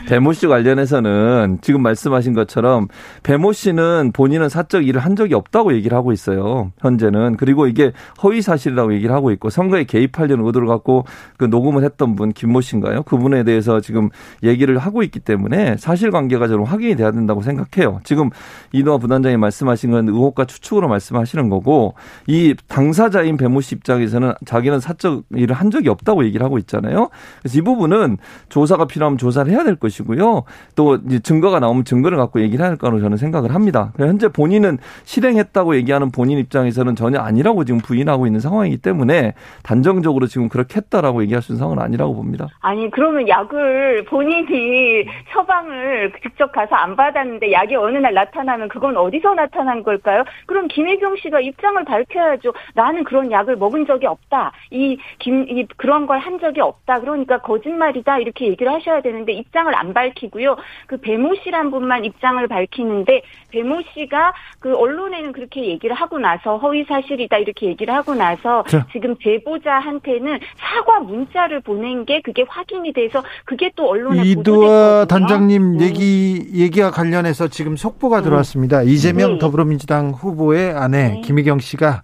배모 0.08 0.32
씨 0.32 0.46
관련해서는 0.46 1.58
지금 1.62 1.82
말씀하신 1.82 2.34
것처럼 2.34 2.88
배모 3.22 3.52
씨는 3.52 4.12
본인은 4.14 4.49
사적 4.49 4.87
일을 4.87 5.00
한 5.04 5.16
적이 5.16 5.34
없다고 5.34 5.72
얘기를 5.75 5.96
하고 5.96 6.12
있어요. 6.12 6.72
현재는 6.80 7.37
그리고 7.37 7.66
이게 7.66 7.92
허위 8.22 8.42
사실이라고 8.42 8.94
얘기를 8.94 9.14
하고 9.14 9.30
있고 9.30 9.49
선거에 9.50 9.84
개입하려는 9.84 10.44
의도를 10.44 10.68
갖고 10.68 11.04
그 11.38 11.44
녹음을 11.44 11.84
했던 11.84 12.14
분 12.16 12.32
김모 12.32 12.61
씨인가요? 12.61 13.02
그분에 13.04 13.44
대해서 13.44 13.80
지금 13.80 14.08
얘기를 14.42 14.76
하고 14.78 15.02
있기 15.02 15.20
때문에 15.20 15.76
사실관계가 15.83 16.47
저는 16.47 16.65
확인이 16.65 16.95
돼야 16.95 17.11
된다고 17.11 17.43
생각해요. 17.43 18.01
지금 18.05 18.31
이노아 18.73 18.99
부단장이 18.99 19.37
말씀하신 19.37 19.91
건 19.91 20.09
의혹과 20.09 20.45
추측으로 20.45 20.87
말씀하시는 20.89 21.49
거고 21.49 21.95
이 22.29 22.55
당사자인 22.69 23.37
배모 23.37 23.61
씨 23.61 23.75
입장에서는 23.75 24.33
자기는 24.47 24.79
사적 24.79 25.25
일을 25.35 25.57
한 25.57 25.73
적이 25.73 25.89
없다고 25.89 26.25
얘기를 26.25 26.45
하고 26.45 26.59
있잖아요. 26.59 27.11
그래서 27.41 27.59
이 27.59 27.62
부분은 27.62 28.19
조사가 28.49 28.87
필요하면 28.87 29.19
조사를 29.19 29.53
해야 29.53 29.65
될 29.65 29.75
것이고요. 29.75 30.45
또 30.77 30.99
증거가 31.23 31.59
나오면 31.59 31.85
증거를 31.85 32.17
갖고 32.17 32.41
얘기를 32.41 32.65
할 32.65 32.77
거라고 32.77 33.01
저는 33.01 33.17
생각을 33.17 33.53
합니다. 33.53 33.93
현재 33.97 34.29
본인은 34.29 34.79
실행했다고 35.03 35.75
얘기하는 35.77 36.12
본인 36.12 36.39
입장에서는 36.39 36.95
전혀 36.95 37.19
아니라고 37.19 37.65
지금 37.65 37.81
부인하고 37.81 38.27
있는 38.27 38.39
상황이기 38.39 38.79
때문에 38.79 39.35
단정적으로 39.65 40.29
지금 40.29 40.49
그렇게 40.49 40.77
했다라고 40.77 41.23
얘기할 41.23 41.43
수 41.43 41.53
있는 41.53 41.59
상황은 41.59 41.83
아니라고 41.83 42.15
봅니다. 42.15 42.47
아니 42.61 42.89
그러면 42.93 43.27
약을 43.27 44.05
본인이 44.05 45.05
처방 45.33 45.72
을 45.73 46.12
직접 46.23 46.52
가서 46.52 46.75
안 46.76 46.97
받았는데 46.97 47.50
약이 47.52 47.75
어느 47.76 47.97
날 47.99 48.12
나타나면 48.14 48.69
그건 48.69 48.97
어디서 48.97 49.35
나타난 49.35 49.83
걸까요? 49.83 50.25
그럼 50.47 50.69
김혜경 50.69 51.17
씨가 51.17 51.41
입장을 51.41 51.83
밝혀야죠. 51.85 52.52
나는 52.75 53.05
그런 53.05 53.31
약을 53.31 53.57
먹은 53.57 53.87
적이 53.87 54.07
없다. 54.07 54.52
이 54.71 54.97
김 55.19 55.47
이 55.49 55.67
그런 55.76 56.07
걸 56.07 56.19
한 56.19 56.38
적이 56.38 56.61
없다. 56.61 57.00
그러니까 57.00 57.38
거짓말이다 57.38 58.19
이렇게 58.19 58.47
얘기를 58.49 58.73
하셔야 58.73 59.00
되는데 59.00 59.33
입장을 59.33 59.75
안 59.75 59.93
밝히고요. 59.95 60.57
그 60.87 60.99
배모 60.99 61.35
씨란 61.43 61.71
분만 61.71 62.05
입장을 62.05 62.47
밝히는데 62.47 63.23
배모 63.50 63.81
씨가 63.95 64.33
그 64.61 64.76
언론에는 64.76 65.33
그렇게 65.33 65.64
얘기를 65.64 65.95
하고 65.97 66.19
나서 66.19 66.59
허위 66.59 66.85
사실이다 66.85 67.38
이렇게 67.38 67.67
얘기를 67.67 67.93
하고 67.95 68.14
나서 68.14 68.62
자. 68.64 68.87
지금 68.93 69.17
제보자한테는 69.23 70.38
사과 70.57 71.00
문자를 71.00 71.61
보낸 71.61 72.05
게 72.05 72.21
그게 72.21 72.45
확인이 72.49 72.93
돼서 72.93 73.23
그게 73.45 73.71
또 73.76 73.88
언론에 73.91 74.23
이두아 74.23 75.07
단장님 75.09 75.62
네. 75.78 75.87
얘기 75.87 76.50
얘기와 76.54 76.90
관련해서 76.90 77.49
지금 77.49 77.76
속보가 77.76 78.19
네. 78.19 78.25
들어왔습니다. 78.25 78.83
이재명 78.83 79.35
네. 79.35 79.38
더불어민주당 79.38 80.11
후보의 80.11 80.73
아내 80.73 81.09
네. 81.09 81.21
김희경 81.23 81.61
씨가 81.61 82.02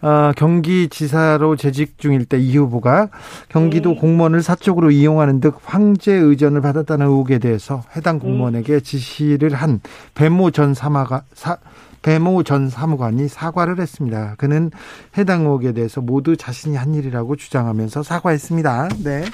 어, 0.00 0.30
경기지사로 0.36 1.56
재직 1.56 1.98
중일 1.98 2.24
때 2.24 2.38
이 2.38 2.56
후보가 2.56 3.08
경기도 3.48 3.94
네. 3.94 3.96
공무원을 3.96 4.42
사적으로 4.42 4.90
이용하는 4.92 5.40
듯 5.40 5.54
황제 5.64 6.12
의전을 6.12 6.60
받았다는 6.60 7.06
의혹에 7.06 7.38
대해서 7.38 7.82
해당 7.96 8.18
공무원에게 8.20 8.80
지시를 8.80 9.54
한 9.54 9.80
배모 10.14 10.52
전 10.52 10.74
사마가 10.74 11.22
사, 11.34 11.56
배모 12.02 12.44
전 12.44 12.70
사무관이 12.70 13.26
사과를 13.26 13.80
했습니다. 13.80 14.36
그는 14.38 14.70
해당 15.16 15.40
의혹에 15.42 15.72
대해서 15.72 16.00
모두 16.00 16.36
자신이 16.36 16.76
한 16.76 16.94
일이라고 16.94 17.34
주장하면서 17.34 18.04
사과했습니다. 18.04 18.88
네. 19.02 19.24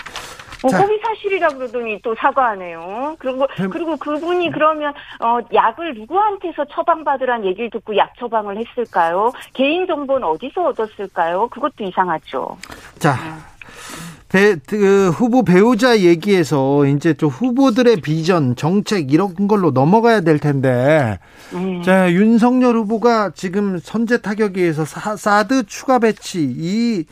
어, 0.65 0.69
허위 0.69 0.99
사실이라 0.99 1.49
그러더니 1.49 2.01
또 2.03 2.15
사과하네요. 2.15 3.17
그리고 3.19 3.47
그리고 3.71 3.97
그분이 3.97 4.51
그러면 4.51 4.93
어 5.21 5.39
약을 5.53 5.95
누구한테서 5.95 6.65
처방받으란 6.67 7.45
얘기를 7.45 7.71
듣고 7.71 7.97
약 7.97 8.13
처방을 8.19 8.57
했을까요? 8.57 9.33
개인 9.53 9.87
정보는 9.87 10.27
어디서 10.27 10.69
얻었을까요? 10.69 11.49
그것도 11.49 11.85
이상하죠. 11.85 12.57
자. 12.99 13.17
배, 14.35 14.57
그 14.67 15.11
후보 15.11 15.45
배우자 15.45 16.01
얘기에서 16.01 16.87
이제 16.87 17.15
좀 17.15 17.29
후보들의 17.29 18.01
비전, 18.01 18.57
정책 18.57 19.13
이런 19.13 19.47
걸로 19.47 19.71
넘어가야 19.71 20.23
될 20.23 20.41
텐데. 20.41 21.21
네. 21.53 21.83
자, 21.83 22.11
윤석열 22.11 22.75
후보가 22.79 23.31
지금 23.37 23.79
선제 23.79 24.23
타격에 24.23 24.61
의해서 24.61 24.85
사, 24.85 25.45
드 25.45 25.65
추가 25.67 26.01
배치 26.01 26.41
이 26.43 27.05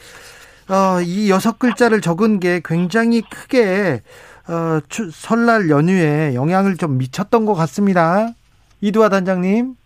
어, 0.68 1.00
이 1.00 1.30
여섯 1.30 1.58
글자를 1.58 2.00
적은 2.00 2.40
게 2.40 2.60
굉장히 2.64 3.22
크게 3.22 4.02
어, 4.48 4.80
추, 4.88 5.10
설날 5.12 5.70
연휴에 5.70 6.34
영향을 6.34 6.76
좀 6.76 6.98
미쳤던 6.98 7.46
것 7.46 7.54
같습니다. 7.54 8.28
이두화 8.80 9.08
단장님. 9.08 9.76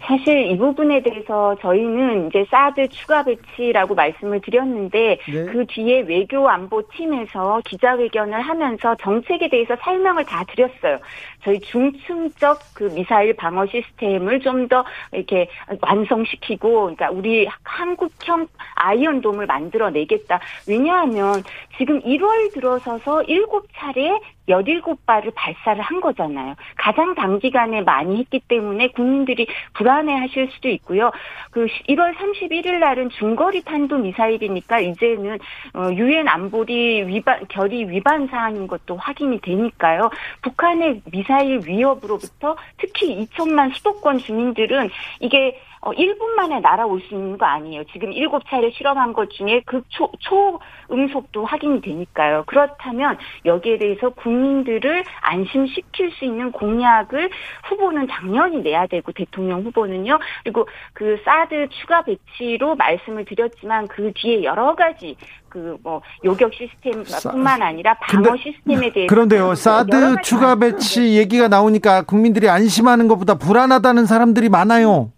사실 0.00 0.50
이 0.50 0.58
부분에 0.58 1.02
대해서 1.02 1.56
저희는 1.60 2.28
이제 2.28 2.44
사드 2.50 2.88
추가 2.88 3.24
배치라고 3.24 3.94
말씀을 3.94 4.40
드렸는데 4.40 5.18
네. 5.26 5.44
그 5.46 5.64
뒤에 5.66 6.00
외교 6.00 6.48
안보 6.48 6.82
팀에서 6.88 7.62
기자회견을 7.64 8.40
하면서 8.40 8.94
정책에 8.96 9.48
대해서 9.48 9.76
설명을 9.82 10.24
다 10.24 10.44
드렸어요. 10.44 10.98
저희 11.42 11.60
중층적 11.60 12.58
그 12.74 12.84
미사일 12.94 13.34
방어 13.34 13.66
시스템을 13.66 14.40
좀 14.40 14.66
더 14.68 14.84
이렇게 15.12 15.48
완성시키고 15.80 16.80
그러니까 16.80 17.10
우리 17.10 17.46
한국형 17.62 18.48
아이언돔을 18.74 19.46
만들어 19.46 19.90
내겠다. 19.90 20.40
왜냐하면 20.66 21.42
지금 21.78 22.00
1월 22.00 22.52
들어서서 22.52 23.22
7차례 23.22 24.20
17발을 24.48 25.32
발사를 25.34 25.80
한 25.82 26.00
거잖아요. 26.00 26.54
가장 26.76 27.14
단기간에 27.14 27.82
많이 27.82 28.18
했기 28.18 28.40
때문에 28.40 28.88
국민들이 28.88 29.46
불안해 29.74 30.14
하실 30.14 30.48
수도 30.52 30.68
있고요. 30.68 31.10
그 31.50 31.66
1월 31.88 32.14
31일 32.14 32.78
날은 32.78 33.10
중거리 33.10 33.62
탄도 33.62 33.98
미사일이니까 33.98 34.80
이제는 34.80 35.38
어, 35.74 35.90
유엔 35.92 36.28
안보리 36.28 37.06
위반 37.06 37.46
결의 37.48 37.88
위반 37.88 38.26
사항인 38.28 38.66
것도 38.66 38.96
확인이 38.96 39.40
되니까요. 39.40 40.10
북한의 40.42 41.02
미사일 41.10 41.60
위협으로부터 41.66 42.56
특히 42.76 43.26
2천만 43.26 43.74
수도권 43.74 44.18
주민들은 44.18 44.90
이게 45.20 45.60
어, 45.86 45.92
1분 45.92 46.34
만에 46.34 46.58
날아올 46.58 47.00
수 47.02 47.14
있는 47.14 47.38
거 47.38 47.46
아니에요. 47.46 47.84
지금 47.92 48.10
7차례 48.10 48.74
실험한 48.74 49.12
것 49.12 49.30
중에 49.30 49.62
그 49.64 49.82
초, 49.88 50.10
초음속도 50.18 51.44
확인이 51.44 51.80
되니까요. 51.80 52.42
그렇다면 52.46 53.16
여기에 53.44 53.78
대해서 53.78 54.10
국민들을 54.10 55.04
안심시킬 55.20 56.10
수 56.18 56.24
있는 56.24 56.50
공약을 56.50 57.30
후보는 57.68 58.08
당연히 58.08 58.62
내야 58.62 58.88
되고 58.88 59.12
대통령 59.12 59.62
후보는요. 59.62 60.18
그리고 60.42 60.66
그 60.92 61.20
사드 61.24 61.68
추가 61.80 62.02
배치로 62.02 62.74
말씀을 62.74 63.24
드렸지만 63.24 63.86
그 63.86 64.10
뒤에 64.12 64.42
여러 64.42 64.74
가지 64.74 65.16
그 65.48 65.76
뭐 65.82 66.02
요격 66.24 66.52
시스템뿐만 66.54 67.62
아니라 67.62 67.94
방어 67.94 68.22
근데, 68.22 68.42
시스템에 68.42 68.92
대해서 68.92 69.08
그런데요 69.08 69.54
사드 69.54 70.16
추가 70.22 70.56
배치 70.56 71.16
얘기가 71.16 71.48
나오니까 71.48 72.02
국민들이 72.02 72.48
안심하는 72.48 73.08
것보다 73.08 73.36
불안하다는 73.36 74.06
사람들이 74.06 74.48
많아요. 74.48 75.12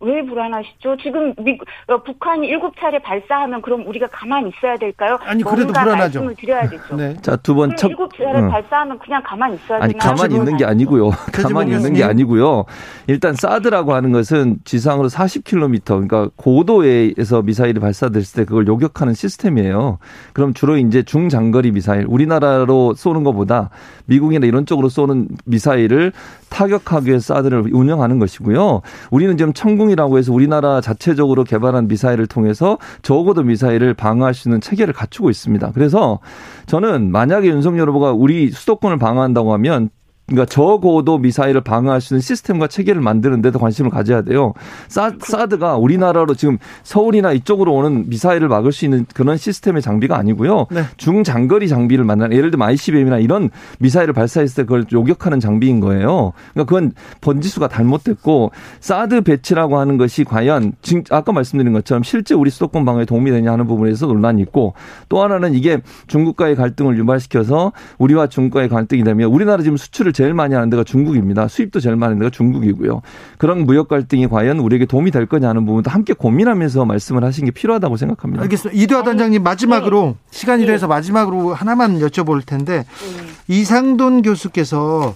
왜 0.00 0.24
불안하시죠? 0.24 0.96
지금 1.02 1.34
미, 1.38 1.58
어, 1.88 2.02
북한이 2.02 2.46
일곱 2.46 2.72
차례 2.78 2.98
발사하면 3.00 3.62
그럼 3.62 3.84
우리가 3.86 4.06
가만히 4.12 4.50
있어야 4.56 4.76
될까요? 4.76 5.18
아니 5.22 5.42
그래도 5.42 5.72
불안하죠. 5.72 6.20
말씀을 6.20 6.34
드려야 6.36 6.68
되죠. 6.68 6.94
네. 6.96 7.16
자 7.20 7.36
두 7.36 7.54
번 7.54 7.74
첫, 7.76 7.88
일곱 7.88 8.16
차례 8.16 8.38
응. 8.38 8.48
발사하면 8.48 8.98
그냥 9.00 9.22
가만히 9.24 9.56
있어야 9.56 9.82
아니 9.82 9.92
되나요? 9.94 10.14
가만히 10.14 10.34
있는 10.36 10.56
게 10.56 10.64
아니고요. 10.64 11.10
가만히 11.32 11.72
있는 11.72 11.92
게 11.94 12.04
아니고요. 12.04 12.64
일단 13.08 13.34
사드라고 13.34 13.92
하는 13.94 14.12
것은 14.12 14.58
지상으로 14.64 15.08
40km 15.08 15.84
그러니까 15.84 16.28
고도에서 16.36 17.42
미사일이 17.42 17.80
발사됐을 17.80 18.42
때 18.42 18.44
그걸 18.44 18.66
요격하는 18.66 19.14
시스템이에요. 19.14 19.98
그럼 20.32 20.54
주로 20.54 20.76
이제 20.76 21.02
중장거리 21.02 21.72
미사일 21.72 22.04
우리나라로 22.08 22.94
쏘는 22.94 23.24
것보다 23.24 23.70
미국이나 24.06 24.46
이런 24.46 24.64
쪽으로 24.66 24.88
쏘는 24.88 25.28
미사일을 25.44 26.12
타격하기 26.50 27.08
위해서 27.08 27.34
사드를 27.34 27.64
운영하는 27.72 28.18
것이고요. 28.18 28.80
우리는 29.10 29.36
지금 29.36 29.52
천 29.52 29.76
궁이라고 29.88 30.18
해서 30.18 30.32
우리나라 30.32 30.80
자체적으로 30.80 31.44
개발한 31.44 31.88
미사일을 31.88 32.26
통해서 32.26 32.78
적어도 33.02 33.42
미사일을 33.42 33.94
방어할 33.94 34.34
수 34.34 34.48
있는 34.48 34.60
체계를 34.60 34.92
갖추고 34.92 35.30
있습니다. 35.30 35.72
그래서 35.72 36.20
저는 36.66 37.10
만약에 37.10 37.48
윤석열 37.48 37.88
후보가 37.88 38.12
우리 38.12 38.50
수도권을 38.50 38.98
방어한다고 38.98 39.52
하면 39.54 39.90
그러니까 40.28 40.44
저고도 40.44 41.18
미사일을 41.18 41.62
방어할 41.62 42.02
수 42.02 42.12
있는 42.12 42.20
시스템과 42.20 42.66
체계를 42.66 43.00
만드는 43.00 43.40
데도 43.40 43.58
관심을 43.58 43.90
가져야 43.90 44.22
돼요. 44.22 44.52
사, 44.86 45.10
사드가 45.18 45.76
우리나라로 45.76 46.34
지금 46.34 46.58
서울이나 46.82 47.32
이쪽으로 47.32 47.74
오는 47.74 48.08
미사일을 48.08 48.48
막을 48.48 48.70
수 48.72 48.84
있는 48.84 49.06
그런 49.14 49.38
시스템의 49.38 49.80
장비가 49.80 50.18
아니고요. 50.18 50.66
네. 50.70 50.82
중장거리 50.98 51.66
장비를 51.68 52.04
만드는 52.04 52.36
예를 52.36 52.50
들면 52.50 52.68
ICBM이나 52.68 53.18
이런 53.18 53.48
미사일을 53.78 54.12
발사했을 54.12 54.54
때 54.54 54.62
그걸 54.64 54.84
요격하는 54.92 55.40
장비인 55.40 55.80
거예요. 55.80 56.32
그러니까 56.52 56.74
그건 56.74 56.92
번지수가 57.22 57.68
잘못됐고 57.68 58.52
사드 58.80 59.22
배치라고 59.22 59.78
하는 59.78 59.96
것이 59.96 60.24
과연 60.24 60.72
아까 61.10 61.32
말씀드린 61.32 61.72
것처럼 61.72 62.02
실제 62.02 62.34
우리 62.34 62.50
수도권 62.50 62.84
방어에 62.84 63.06
도움이 63.06 63.30
되냐 63.30 63.52
하는 63.52 63.66
부분에서 63.66 64.06
논란이 64.06 64.42
있고 64.42 64.74
또 65.08 65.22
하나는 65.22 65.54
이게 65.54 65.78
중국과의 66.06 66.54
갈등을 66.54 66.98
유발시켜서 66.98 67.72
우리와 67.96 68.26
중국과의 68.26 68.68
갈등이 68.68 69.04
되면 69.04 69.30
우리나라 69.30 69.62
지금 69.62 69.78
수출을 69.78 70.12
제일 70.18 70.34
많이 70.34 70.52
하는 70.52 70.68
데가 70.68 70.82
중국입니다. 70.82 71.46
수입도 71.46 71.78
제일 71.78 71.94
많이 71.94 72.08
하는 72.08 72.18
데가 72.18 72.30
중국이고요. 72.30 73.02
그런 73.38 73.64
무역 73.64 73.86
갈등이 73.86 74.26
과연 74.26 74.58
우리에게 74.58 74.84
도움이 74.84 75.12
될 75.12 75.26
거냐 75.26 75.48
하는 75.48 75.64
부분도 75.64 75.92
함께 75.92 76.12
고민하면서 76.12 76.84
말씀을 76.86 77.22
하신 77.22 77.44
게 77.44 77.52
필요하다고 77.52 77.96
생각합니다. 77.96 78.42
알겠습니다. 78.42 78.82
이두하 78.82 79.04
단장님 79.04 79.44
마지막으로 79.44 80.16
네. 80.16 80.30
시간이 80.32 80.66
네. 80.66 80.72
돼서 80.72 80.88
마지막으로 80.88 81.54
하나만 81.54 82.00
여쭤볼 82.00 82.44
텐데 82.44 82.78
네. 82.78 83.54
이상돈 83.54 84.22
교수께서 84.22 85.14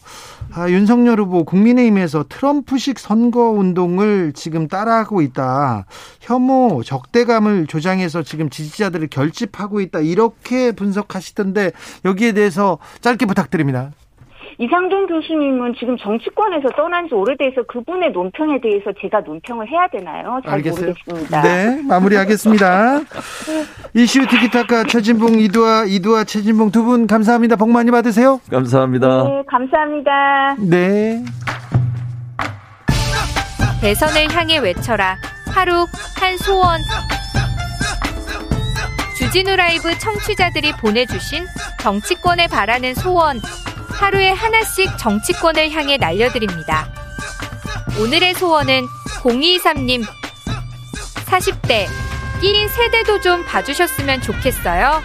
아, 0.54 0.70
윤석열 0.70 1.18
후보 1.18 1.42
국민의힘에서 1.42 2.26
트럼프식 2.28 3.00
선거 3.00 3.50
운동을 3.50 4.32
지금 4.36 4.68
따라하고 4.68 5.20
있다. 5.20 5.86
혐오, 6.20 6.84
적대감을 6.84 7.66
조장해서 7.66 8.22
지금 8.22 8.50
지지자들을 8.50 9.08
결집하고 9.08 9.80
있다. 9.80 9.98
이렇게 9.98 10.70
분석하시던데 10.70 11.72
여기에 12.04 12.32
대해서 12.32 12.78
짧게 13.00 13.26
부탁드립니다. 13.26 13.90
이상돈 14.58 15.06
교수님은 15.06 15.74
지금 15.78 15.96
정치권에서 15.96 16.68
떠난 16.76 17.08
지 17.08 17.14
오래돼서 17.14 17.62
그분의 17.68 18.12
논평에 18.12 18.60
대해서 18.60 18.90
제가 19.00 19.20
논평을 19.20 19.66
해야 19.68 19.86
되나요? 19.88 20.40
잘 20.44 20.54
알겠어요. 20.54 20.86
모르겠습니다. 21.06 21.42
네, 21.42 21.82
마무리하겠습니다. 21.88 23.00
이슈 23.94 24.26
티키타카 24.26 24.84
최진봉 24.84 25.38
이두아 25.40 25.84
이두아 25.86 26.24
최진봉 26.24 26.70
두 26.70 26.82
분 26.82 27.06
감사합니다. 27.06 27.54
복 27.56 27.70
많이 27.70 27.90
받으세요. 27.92 28.40
감사합니다. 28.50 29.24
네, 29.24 29.42
감사합니다. 29.48 30.56
네. 30.58 31.22
대선을 33.80 34.32
향해 34.34 34.58
외쳐라. 34.58 35.16
하루 35.54 35.86
한 36.20 36.36
소원. 36.38 36.80
주진우 39.16 39.54
라이브 39.56 39.96
청취자들이 39.98 40.72
보내주신 40.80 41.44
정치권에 41.80 42.48
바라는 42.48 42.94
소원. 42.94 43.40
하루에 43.92 44.30
하나씩 44.30 44.96
정치권을 44.98 45.70
향해 45.70 45.96
날려드립니다. 45.96 46.92
오늘의 48.00 48.34
소원은 48.34 48.86
023님. 49.22 50.02
40대. 51.26 51.86
끼인 52.40 52.68
세대도 52.68 53.20
좀 53.20 53.44
봐주셨으면 53.44 54.20
좋겠어요. 54.22 55.02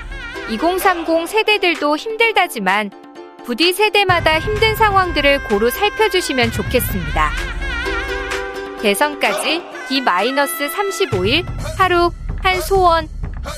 2030 0.50 1.28
세대들도 1.28 1.98
힘들다지만 1.98 2.90
부디 3.46 3.74
세대마다 3.74 4.40
힘든 4.40 4.76
상황들을 4.76 5.44
고루 5.44 5.70
살펴주시면 5.70 6.52
좋겠습니다. 6.52 7.32
대선까지 8.82 9.62
D-35일 9.90 11.46
하루 11.78 12.12
한 12.44 12.62
소원 12.62 13.08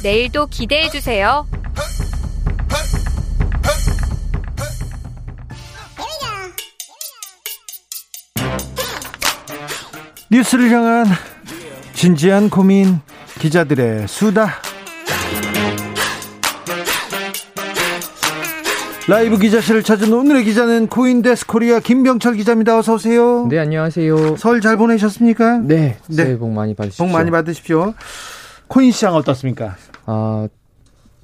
내일도 0.04 0.48
기대해 0.48 0.90
주세요. 0.90 1.48
뉴스를 10.32 10.70
향한 10.72 11.06
진지한 11.94 12.50
고민 12.50 13.00
기자들의 13.40 14.08
수다 14.08 14.50
라이브 19.08 19.40
기자실을 19.40 19.82
찾은 19.82 20.14
오늘의 20.14 20.44
기자는 20.44 20.86
코인데스크 20.88 21.48
코리아 21.48 21.80
김병철 21.80 22.36
기자입니다. 22.36 22.78
어서 22.78 22.94
오세요. 22.94 23.48
네, 23.50 23.58
안녕하세요. 23.58 24.36
설 24.38 24.62
잘 24.62 24.78
보내셨습니까? 24.78 25.58
네, 25.64 25.98
네. 26.08 26.14
새해 26.14 26.38
복 26.38 26.52
많이 26.52 26.76
받으십시오. 26.76 27.06
복 27.08 27.12
많이 27.12 27.32
받으십시오. 27.32 27.96
코인 28.68 28.92
시장 28.92 29.16
어떻습니까? 29.16 29.78
아, 30.06 30.48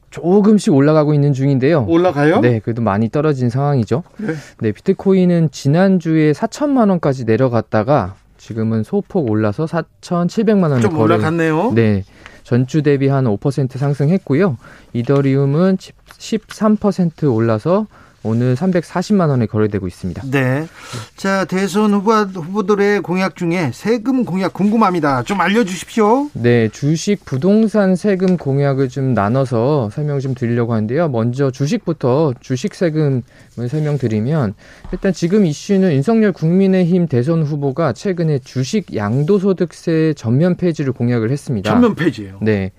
조금씩 0.09 0.73
올라가고 0.73 1.13
있는 1.13 1.33
중인데요. 1.33 1.85
올라가요? 1.87 2.39
네, 2.39 2.57
그래도 2.59 2.81
많이 2.81 3.09
떨어진 3.09 3.51
상황이죠. 3.51 4.01
네. 4.17 4.33
네, 4.61 4.71
비트코인은 4.71 5.51
지난주에 5.51 6.31
4천만 6.31 6.89
원까지 6.89 7.25
내려갔다가 7.25 8.15
지금은 8.45 8.83
소폭 8.83 9.31
올라서 9.31 9.65
4,700만 9.65 10.63
원을 10.63 10.81
좀 10.81 10.91
거래. 10.91 11.15
올라갔네요. 11.15 11.71
네. 11.73 12.03
전주 12.43 12.83
대비 12.83 13.07
한 13.07 13.25
5% 13.25 13.75
상승했고요. 13.75 14.57
이더리움은 14.93 15.77
13% 15.77 17.33
올라서 17.33 17.87
오늘 18.25 18.55
340만 18.55 19.29
원에 19.29 19.45
거래되고 19.45 19.87
있습니다. 19.87 20.23
네. 20.31 20.67
자, 21.15 21.45
대선 21.45 21.93
후보, 21.93 22.11
후보들의 22.13 23.01
공약 23.01 23.35
중에 23.35 23.71
세금 23.73 24.25
공약 24.25 24.53
궁금합니다. 24.53 25.23
좀 25.23 25.39
알려주십시오. 25.39 26.29
네, 26.33 26.67
주식, 26.69 27.23
부동산 27.23 27.95
세금 27.95 28.37
공약을 28.37 28.89
좀 28.89 29.13
나눠서 29.13 29.91
설명 29.91 30.19
좀 30.19 30.33
드리려고 30.33 30.73
하는데요. 30.73 31.09
먼저 31.09 31.51
주식부터 31.51 32.33
주식 32.39 32.73
세금을 32.73 33.21
설명드리면 33.69 34.55
일단 34.91 35.13
지금 35.13 35.45
이슈는 35.45 35.93
윤석열 35.93 36.31
국민의힘 36.31 37.07
대선 37.07 37.43
후보가 37.43 37.93
최근에 37.93 38.39
주식 38.39 38.95
양도소득세 38.95 40.15
전면 40.17 40.55
폐지를 40.55 40.93
공약을 40.93 41.29
했습니다. 41.29 41.69
전면 41.69 41.93
폐지예요. 41.93 42.39
네. 42.41 42.71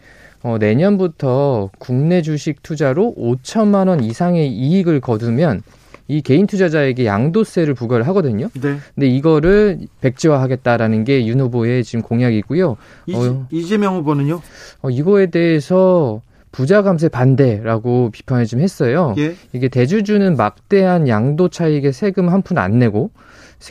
어, 0.46 0.58
내년부터 0.58 1.70
국내 1.78 2.22
주식 2.22 2.62
투자로 2.62 3.16
5천만 3.18 3.88
원 3.88 4.04
이상의 4.04 4.48
이익을 4.48 5.00
거두면 5.00 5.62
이 6.06 6.20
개인 6.22 6.46
투자자에게 6.46 7.04
양도세를 7.04 7.74
부과를 7.74 8.06
하거든요. 8.08 8.48
네. 8.54 8.76
근데 8.94 9.08
이거를 9.08 9.80
백지화하겠다라는 10.00 11.02
게 11.02 11.26
윤 11.26 11.40
후보의 11.40 11.82
지금 11.82 12.02
공약이고요. 12.04 12.76
이재, 13.06 13.18
어, 13.18 13.46
이재명 13.50 13.96
후보는요? 13.96 14.40
어, 14.82 14.90
이거에 14.90 15.26
대해서 15.26 16.22
부자 16.52 16.82
감세 16.82 17.08
반대라고 17.08 18.10
비판을 18.12 18.46
좀 18.46 18.60
했어요. 18.60 19.14
예? 19.18 19.34
이게 19.52 19.66
대주주는 19.68 20.36
막대한 20.36 21.08
양도 21.08 21.48
차익에 21.48 21.90
세금 21.90 22.28
한 22.28 22.42
푼 22.42 22.56
안 22.56 22.78
내고 22.78 23.10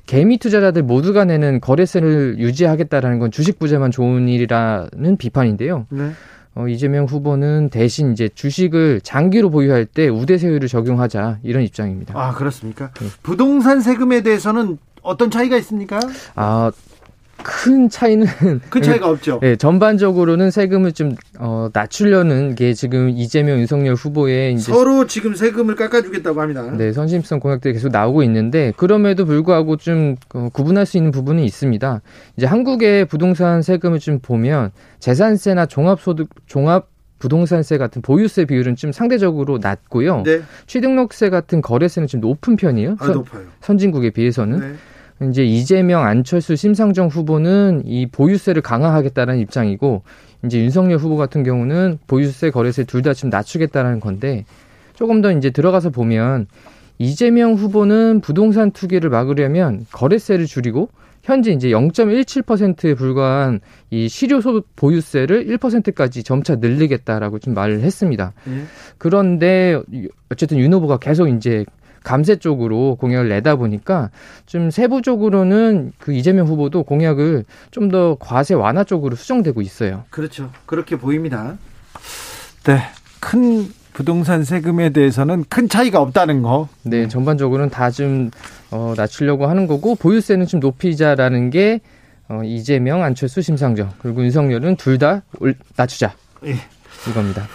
개미 0.06 0.38
투자자들 0.38 0.84
모두가 0.84 1.24
내는 1.24 1.62
거래세를 1.62 2.36
유지하겠다라는 2.40 3.20
건 3.20 3.32
주식 3.32 3.60
부자만 3.60 3.92
좋은 3.92 4.28
일이라는 4.28 5.16
비판인데요. 5.18 5.86
네. 5.90 6.12
어, 6.56 6.68
이재명 6.70 7.06
후보는 7.06 7.70
대신 7.70 8.14
이제 8.14 8.30
주식을 8.34 9.02
장기로 9.02 9.50
보유할 9.50 9.86
때 9.86 10.08
우대세율을 10.08 10.70
적용하자 10.70 11.40
이런 11.44 11.64
입장입니다. 11.64 12.14
아 12.18 12.34
그렇습니까? 12.34 12.92
네. 12.94 13.08
부동산 13.22 13.82
세금에 13.82 14.22
대해서는 14.24 14.78
어떤 15.02 15.30
차이가 15.30 15.58
있습니까? 15.58 16.00
아, 16.36 16.72
큰 17.44 17.90
차이는 17.90 18.26
큰 18.70 18.82
차이가 18.82 19.10
없죠. 19.10 19.40
네, 19.42 19.56
전반적으로는 19.56 20.52
세금을 20.52 20.94
좀 20.94 21.16
어, 21.40 21.70
낮추려는 21.74 22.56
게 22.56 22.74
지금 22.74 23.10
이재명 23.10 23.60
윤석열 23.60 23.94
후보의 23.96 24.54
이제 24.54 24.72
서로 24.72 25.06
지금 25.08 25.36
세금을 25.36 25.76
깎아주겠다고 25.76 26.42
합니다. 26.42 26.64
네, 26.72 26.92
선심성 26.92 27.40
공약들이 27.40 27.74
계속 27.74 27.92
나오고 27.92 28.24
있는데 28.24 28.74
그럼에도 28.78 29.26
불구하고 29.26 29.78
좀 29.78 30.16
어, 30.34 30.50
구분할 30.52 30.86
수 30.86 30.98
있는 30.98 31.12
부분이 31.12 31.46
있습니다. 31.46 32.02
이제 32.38 32.46
한국의 32.46 33.06
부동산 33.06 33.62
세금을 33.62 34.00
좀 34.00 34.20
보면 34.20 34.72
재산세나 35.00 35.66
종합소득 35.66 36.30
종합 36.48 36.90
부동산세 37.20 37.78
같은 37.78 38.02
보유세 38.02 38.46
비율은 38.46 38.76
좀 38.76 38.92
상대적으로 38.92 39.58
낮고요. 39.60 40.24
네. 40.24 40.42
취등록세 40.68 41.30
같은 41.30 41.62
거래세는 41.62 42.08
좀 42.08 42.22
높은 42.22 42.56
편이에요. 42.56 42.98
아, 43.00 43.06
선, 43.06 43.14
높아요. 43.16 43.44
선진국에 43.62 44.12
비해서는. 44.12 44.60
네. 44.60 44.74
이제 45.24 45.46
이재명, 45.46 46.04
안철수, 46.04 46.56
심상정 46.56 47.08
후보는 47.08 47.84
이 47.86 48.06
보유세를 48.06 48.62
강화하겠다는 48.62 49.40
입장이고 49.40 50.04
이제 50.46 50.60
윤석열 50.60 50.98
후보 50.98 51.16
같은 51.16 51.44
경우는 51.44 52.00
보유세, 52.08 52.52
거래세 52.52 52.84
둘다좀 52.84 53.30
낮추겠다는 53.30 54.00
건데 54.00 54.46
조금 54.94 55.22
더 55.22 55.32
이제 55.32 55.50
들어가서 55.50 55.90
보면 55.90 56.48
이재명 56.98 57.54
후보는 57.54 58.22
부동산 58.22 58.72
투기를 58.72 59.10
막으려면 59.10 59.86
거래세를 59.92 60.46
줄이고 60.46 60.90
현재 61.24 61.52
이제 61.52 61.70
0.17%에 61.70 62.94
불과한 62.94 63.60
이 63.90 64.08
실효소득 64.08 64.68
보유세를 64.76 65.48
1%까지 65.48 66.24
점차 66.24 66.56
늘리겠다라고 66.56 67.40
좀 67.40 67.56
말을 67.56 67.82
했습니다. 67.82 68.34
음. 68.46 68.68
그런데 69.00 69.82
어쨌든 70.32 70.60
윤 70.60 70.72
후보가 70.74 70.98
계속 70.98 71.28
이제 71.28 71.66
감세 72.06 72.38
쪽으로 72.38 72.96
공약을 72.96 73.28
내다 73.28 73.56
보니까 73.58 74.12
좀 74.46 74.70
세부적으로는 74.72 75.92
그 75.98 76.14
이재명 76.14 76.48
후보도 76.48 76.84
공약을 76.84 77.44
좀 77.72 77.90
더 77.90 78.16
과세 78.20 78.54
완화 78.54 78.84
쪽으로 78.84 79.16
수정되고 79.16 79.62
있어요. 79.62 80.04
그렇죠. 80.10 80.50
그렇게 80.66 80.98
보입니다. 80.98 81.58
네. 82.64 82.80
큰 83.20 83.68
부동산 83.94 84.44
세금에 84.44 84.90
대해서는 84.90 85.46
큰 85.50 85.68
차이가 85.70 86.00
없다는 86.02 86.42
거. 86.42 86.68
네, 86.84 87.08
전반적으로는 87.08 87.70
다좀 87.70 88.32
어, 88.72 88.94
낮추려고 88.98 89.48
하는 89.48 89.68
거고 89.68 89.96
보유세는 89.96 90.46
좀 90.48 90.60
높이자라는 90.60 91.50
게 91.50 91.80
어, 92.28 92.42
이재명, 92.44 93.04
안철수, 93.04 93.42
심상정 93.42 93.92
그리고 94.00 94.24
윤석열은 94.24 94.76
둘 94.78 94.98
다 94.98 95.22
낮추자. 95.78 96.14
예. 96.46 96.56
이겁니다. 97.10 97.48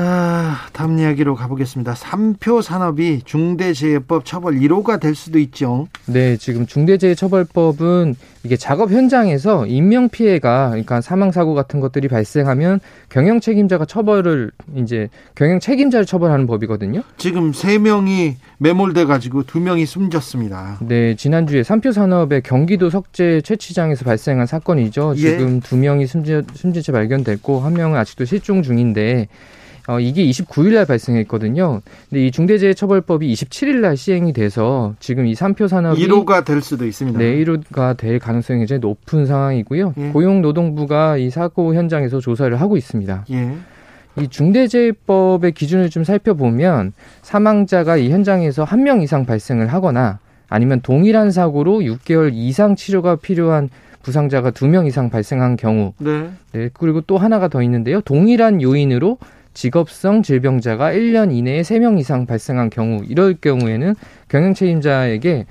아, 0.00 0.68
다음 0.72 0.96
이야기로 1.00 1.34
가보겠습니다. 1.34 1.96
삼표 1.96 2.62
산업이 2.62 3.22
중대재해법 3.24 4.24
처벌 4.24 4.60
1호가 4.60 5.00
될 5.00 5.16
수도 5.16 5.40
있죠. 5.40 5.88
네, 6.06 6.36
지금 6.36 6.66
중대재해처벌법은 6.66 8.14
이게 8.44 8.56
작업 8.56 8.92
현장에서 8.92 9.66
인명 9.66 10.08
피해가 10.08 10.68
그러니까 10.68 11.00
사망 11.00 11.32
사고 11.32 11.54
같은 11.54 11.80
것들이 11.80 12.06
발생하면 12.06 12.78
경영 13.08 13.40
책임자가 13.40 13.86
처벌을 13.86 14.52
이제 14.76 15.08
경영 15.34 15.58
책임자를 15.58 16.06
처벌하는 16.06 16.46
법이거든요. 16.46 17.02
지금 17.16 17.52
세 17.52 17.78
명이 17.78 18.36
매몰돼 18.58 19.04
가지고 19.06 19.42
두 19.42 19.58
명이 19.58 19.84
숨졌습니다. 19.84 20.78
네, 20.82 21.16
지난주에 21.16 21.64
삼표 21.64 21.90
산업의 21.90 22.42
경기도 22.42 22.88
석재 22.88 23.40
채취장에서 23.40 24.04
발생한 24.04 24.46
사건이죠. 24.46 25.14
예. 25.16 25.20
지금 25.20 25.58
두 25.58 25.76
명이 25.76 26.06
숨진, 26.06 26.46
숨진 26.54 26.82
채 26.82 26.92
발견됐고 26.92 27.58
한 27.58 27.72
명은 27.72 27.98
아직도 27.98 28.26
실종 28.26 28.62
중인데 28.62 29.26
어, 29.88 29.98
이게 29.98 30.22
29일 30.26 30.74
날 30.74 30.84
발생했거든요. 30.84 31.80
근데 32.10 32.26
이 32.26 32.30
중대재해처벌법이 32.30 33.32
27일 33.32 33.76
날 33.76 33.96
시행이 33.96 34.34
돼서 34.34 34.94
지금 35.00 35.26
이 35.26 35.34
삼표 35.34 35.66
산업이 35.66 36.06
1호가 36.06 36.44
될 36.44 36.60
수도 36.60 36.86
있습니다. 36.86 37.18
네, 37.18 37.36
1호가 37.42 37.96
될 37.96 38.18
가능성이 38.18 38.64
이제 38.64 38.76
높은 38.76 39.24
상황이고요. 39.24 39.94
예. 39.96 40.08
고용노동부가 40.10 41.16
이 41.16 41.30
사고 41.30 41.74
현장에서 41.74 42.20
조사를 42.20 42.60
하고 42.60 42.76
있습니다. 42.76 43.24
예. 43.30 43.54
이 44.20 44.28
중대재해법의 44.28 45.52
기준을 45.52 45.88
좀 45.90 46.04
살펴보면 46.04 46.92
사망자가 47.22 47.96
이 47.96 48.10
현장에서 48.10 48.64
한 48.64 48.82
명 48.82 49.00
이상 49.00 49.24
발생을 49.24 49.68
하거나 49.68 50.18
아니면 50.50 50.80
동일한 50.82 51.30
사고로 51.30 51.80
6개월 51.80 52.30
이상 52.34 52.76
치료가 52.76 53.16
필요한 53.16 53.70
부상자가 54.02 54.50
두 54.50 54.66
명 54.66 54.86
이상 54.86 55.08
발생한 55.08 55.56
경우. 55.56 55.92
네. 55.98 56.30
네. 56.52 56.68
그리고 56.74 57.00
또 57.02 57.16
하나가 57.18 57.48
더 57.48 57.62
있는데요. 57.62 58.00
동일한 58.02 58.60
요인으로 58.62 59.18
직업성 59.54 60.22
질병자가 60.22 60.92
1년 60.92 61.32
이내에 61.32 61.62
3명 61.62 61.98
이상 61.98 62.26
발생한 62.26 62.70
경우 62.70 63.02
이럴 63.06 63.34
경우에는 63.34 63.94
경영 64.28 64.54
책임자에게 64.54 65.46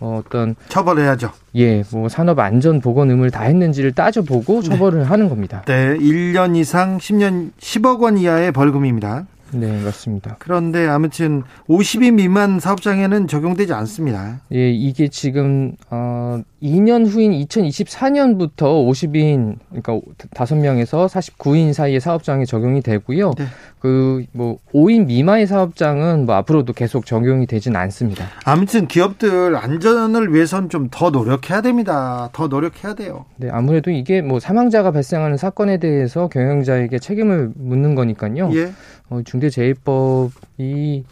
어, 0.00 0.22
어떤 0.24 0.54
처벌해야죠. 0.68 1.32
예, 1.56 1.82
뭐 1.92 2.08
산업 2.08 2.38
안전 2.38 2.80
보건 2.80 3.10
의무를 3.10 3.30
다 3.30 3.42
했는지를 3.42 3.92
따져보고 3.92 4.62
네. 4.62 4.68
처벌을 4.68 5.00
네. 5.00 5.04
하는 5.04 5.28
겁니다. 5.28 5.62
네, 5.66 5.96
1년 5.96 6.56
이상 6.56 6.98
10년 6.98 7.50
10억 7.58 8.00
원 8.00 8.16
이하의 8.16 8.52
벌금입니다. 8.52 9.26
네, 9.52 9.82
맞습니다. 9.82 10.36
그런데 10.38 10.86
아무튼 10.86 11.42
50인 11.68 12.14
미만 12.14 12.60
사업장에는 12.60 13.28
적용되지 13.28 13.72
않습니다. 13.72 14.40
예, 14.52 14.70
이게 14.70 15.08
지금 15.08 15.72
어 15.90 16.42
2년 16.62 17.06
후인 17.06 17.32
2024년부터 17.46 18.62
50인 18.62 19.56
그러니까 19.68 20.00
5명에서 20.34 21.08
49인 21.08 21.72
사이의 21.72 22.00
사업장에 22.00 22.44
적용이 22.44 22.80
되고요. 22.82 23.32
네. 23.38 23.46
그뭐 23.78 24.58
5인 24.74 25.06
미만의 25.06 25.46
사업장은 25.46 26.26
뭐 26.26 26.34
앞으로도 26.34 26.72
계속 26.72 27.06
적용이 27.06 27.46
되진 27.46 27.76
않습니다. 27.76 28.26
아무튼 28.44 28.88
기업들 28.88 29.54
안전을 29.56 30.34
위해선 30.34 30.68
좀 30.68 30.88
더 30.90 31.10
노력해야 31.10 31.60
됩니다. 31.60 32.28
더 32.32 32.48
노력해야 32.48 32.94
돼요. 32.94 33.24
네, 33.36 33.48
아무래도 33.50 33.90
이게 33.90 34.20
뭐 34.22 34.40
사망자가 34.40 34.90
발생하는 34.90 35.36
사건에 35.36 35.78
대해서 35.78 36.28
경영자에게 36.28 36.98
책임을 36.98 37.52
묻는 37.54 37.94
거니까요. 37.94 38.50
예. 38.54 38.72
어, 39.10 39.22
중대재해법이 39.24 41.04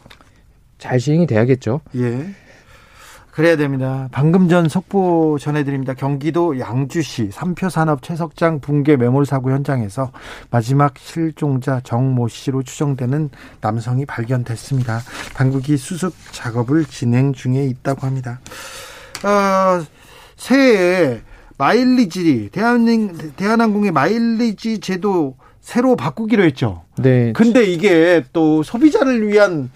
잘 0.79 1.01
시행이 1.01 1.27
돼야겠죠. 1.27 1.81
예. 1.97 2.27
그래야 3.37 3.57
됩니다. 3.57 4.09
방금 4.13 4.49
전 4.49 4.67
속보 4.67 5.37
전해드립니다. 5.39 5.93
경기도 5.93 6.59
양주시 6.59 7.33
삼표산업 7.33 8.01
채석장 8.01 8.61
붕괴 8.61 8.97
매몰 8.97 9.27
사고 9.27 9.51
현장에서 9.51 10.11
마지막 10.51 10.97
실종자 10.97 11.81
정모 11.85 12.29
씨로 12.29 12.63
추정되는 12.63 13.29
남성이 13.61 14.07
발견됐습니다. 14.07 15.01
당국이 15.35 15.77
수습 15.77 16.15
작업을 16.33 16.87
진행 16.87 17.35
중에 17.35 17.67
있다고 17.67 18.07
합니다. 18.07 18.41
어, 19.23 19.85
새해에 20.37 21.21
마일리지 21.59 22.49
대한항, 22.53 23.19
대한항공의 23.37 23.93
마일리지 23.93 24.81
제도 24.81 25.37
새로 25.61 25.95
바꾸기로 25.95 26.43
했죠. 26.43 26.86
네. 26.99 27.33
근데 27.33 27.65
이게 27.65 28.25
또 28.33 28.63
소비자를 28.63 29.29
위한 29.29 29.71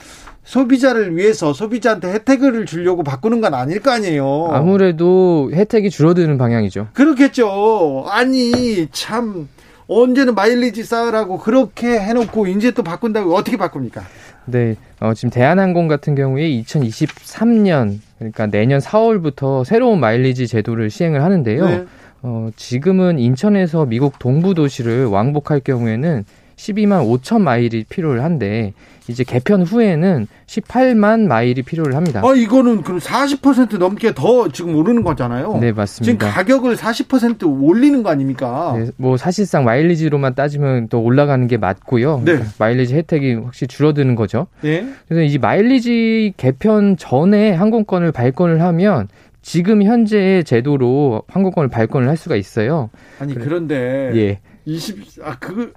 소비자를 0.45 1.17
위해서 1.17 1.53
소비자한테 1.53 2.13
혜택을 2.13 2.67
주려고 2.67 3.03
바꾸는 3.05 3.41
건 3.41 3.55
아닐 3.55 3.81
거 3.81 3.91
아니에요. 3.93 4.49
아무래도 4.51 5.51
혜택이 5.53 5.91
줄어드는 5.91 6.39
방향이죠. 6.39 6.89
그렇겠죠. 6.93 8.07
아니 8.09 8.89
참 8.91 9.49
언제는 9.87 10.35
마일리지 10.35 10.85
쌓으라고 10.85 11.39
그렇게 11.39 12.01
해놓고 12.01 12.47
이제 12.47 12.71
또 12.71 12.83
바꾼다고 12.83 13.35
어떻게 13.35 13.57
바꿉니까? 13.57 14.03
네, 14.47 14.77
어, 15.01 15.15
지금 15.15 15.31
대한항공 15.31 15.89
같은 15.89 16.15
경우에 16.15 16.49
2023년 16.63 17.99
그러니까 18.19 18.47
내년 18.47 18.81
4월부터 18.81 19.65
새로운 19.65 20.01
마일리지 20.01 20.47
제도를 20.47 20.91
시행을 20.91 21.23
하는데요. 21.23 21.67
네. 21.67 21.85
어, 22.23 22.51
지금은 22.57 23.19
인천에서 23.19 23.87
미국 23.87 24.19
동부 24.19 24.55
도시를 24.55 25.07
왕복할 25.07 25.61
경우에는 25.61 26.25
12만 26.61 27.07
5천 27.09 27.41
마일이 27.41 27.85
필요를 27.89 28.23
한데 28.23 28.75
이제 29.09 29.25
개편 29.25 29.63
후에는 29.63 30.29
18만 30.47 31.27
마일이 31.27 31.63
필요를 31.63 31.97
합니다. 31.97 32.21
아, 32.23 32.35
이거는 32.35 32.83
그럼 32.83 32.99
40% 32.99 33.79
넘게 33.79 34.15
더 34.15 34.49
지금 34.49 34.77
오르는 34.77 35.03
거잖아요. 35.03 35.57
네, 35.59 35.73
맞습니다. 35.73 36.05
지금 36.05 36.19
가격을 36.19 36.77
40% 36.77 37.63
올리는 37.63 38.03
거 38.03 38.11
아닙니까? 38.11 38.75
네, 38.77 38.91
뭐 38.97 39.17
사실상 39.17 39.65
마일리지로만 39.65 40.35
따지면 40.35 40.89
또 40.89 41.03
올라가는 41.03 41.45
게 41.47 41.57
맞고요. 41.57 42.23
네. 42.25 42.41
마일리지 42.59 42.95
혜택이 42.95 43.35
확실히 43.35 43.69
줄어드는 43.69 44.15
거죠. 44.15 44.47
네. 44.61 44.87
그래서 45.09 45.23
이 45.23 45.39
마일리지 45.39 46.35
개편 46.37 46.97
전에 46.99 47.53
항공권을 47.53 48.13
발권을 48.13 48.61
하면 48.61 49.09
지금 49.43 49.83
현재의 49.83 50.45
제도로 50.45 51.23
항공권을 51.29 51.71
발권을 51.71 52.07
할 52.07 52.19
수가 52.19 52.37
있어요. 52.37 52.91
아니. 53.19 53.35
그런데 53.35 54.13
예. 54.15 54.41
20아 54.67 55.41
그거 55.41 55.69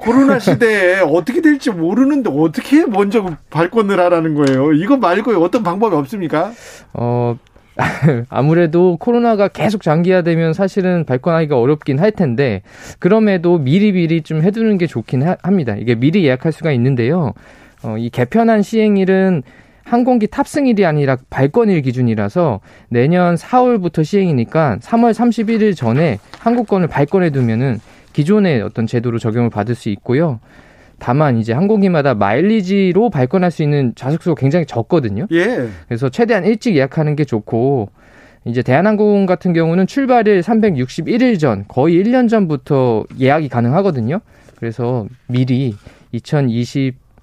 코로나 0.00 0.38
시대에 0.38 1.00
어떻게 1.00 1.42
될지 1.42 1.70
모르는데 1.70 2.30
어떻게 2.34 2.86
먼저 2.86 3.36
발권을 3.50 4.00
하라는 4.00 4.34
거예요? 4.34 4.72
이거 4.72 4.96
말고 4.96 5.32
어떤 5.42 5.62
방법이 5.62 5.94
없습니까? 5.94 6.52
어, 6.94 7.36
아무래도 8.30 8.96
코로나가 8.96 9.48
계속 9.48 9.82
장기화되면 9.82 10.54
사실은 10.54 11.04
발권하기가 11.04 11.58
어렵긴 11.58 11.98
할 11.98 12.12
텐데 12.12 12.62
그럼에도 12.98 13.58
미리 13.58 13.92
미리 13.92 14.22
좀 14.22 14.42
해두는 14.42 14.78
게 14.78 14.86
좋긴 14.86 15.22
하, 15.22 15.36
합니다. 15.42 15.76
이게 15.78 15.94
미리 15.94 16.24
예약할 16.24 16.50
수가 16.50 16.72
있는데요. 16.72 17.34
어, 17.82 17.96
이 17.98 18.08
개편한 18.08 18.62
시행일은 18.62 19.42
항공기 19.84 20.28
탑승일이 20.28 20.86
아니라 20.86 21.16
발권일 21.30 21.82
기준이라서 21.82 22.60
내년 22.88 23.34
4월부터 23.34 24.04
시행이니까 24.04 24.78
3월 24.80 25.12
31일 25.12 25.76
전에 25.76 26.18
항공권을 26.38 26.86
발권해 26.86 27.30
두면은 27.30 27.80
기존의 28.12 28.62
어떤 28.62 28.86
제도로 28.86 29.18
적용을 29.18 29.50
받을 29.50 29.74
수 29.74 29.88
있고요. 29.90 30.40
다만 30.98 31.38
이제 31.38 31.52
항공기마다 31.52 32.14
마일리지로 32.14 33.10
발권할 33.10 33.50
수 33.50 33.62
있는 33.62 33.94
좌석수가 33.96 34.34
굉장히 34.38 34.66
적거든요. 34.66 35.26
예. 35.32 35.68
그래서 35.88 36.08
최대한 36.10 36.44
일찍 36.44 36.76
예약하는 36.76 37.16
게 37.16 37.24
좋고 37.24 37.90
이제 38.44 38.62
대한항공 38.62 39.26
같은 39.26 39.52
경우는 39.52 39.86
출발일 39.86 40.40
361일 40.40 41.38
전 41.38 41.64
거의 41.68 42.02
1년 42.02 42.28
전부터 42.28 43.04
예약이 43.18 43.48
가능하거든요. 43.48 44.20
그래서 44.56 45.06
미리 45.26 45.74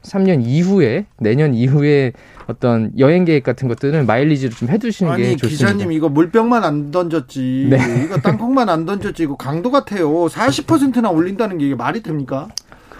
2023년 0.08 0.44
이후에 0.46 1.06
내년 1.20 1.54
이후에 1.54 2.14
어떤 2.48 2.92
여행 2.98 3.26
계획 3.26 3.44
같은 3.44 3.68
것들은 3.68 4.06
마일리지로 4.06 4.54
좀 4.54 4.70
해두시는 4.70 5.12
아니, 5.12 5.24
게 5.24 5.36
좋습니다. 5.36 5.68
기자님 5.74 5.92
이거 5.92 6.10
물병만 6.10 6.64
안 6.64 6.92
던졌지, 6.92 7.68
네. 7.70 7.78
이거 8.06 8.18
땅콩만 8.18 8.70
안 8.70 8.86
던졌지, 8.86 9.24
이거 9.24 9.36
강도 9.36 9.70
같아요. 9.70 10.10
40%나 10.10 11.10
올린다는 11.10 11.58
게 11.58 11.66
이게 11.66 11.76
말이 11.76 12.02
됩니까? 12.02 12.48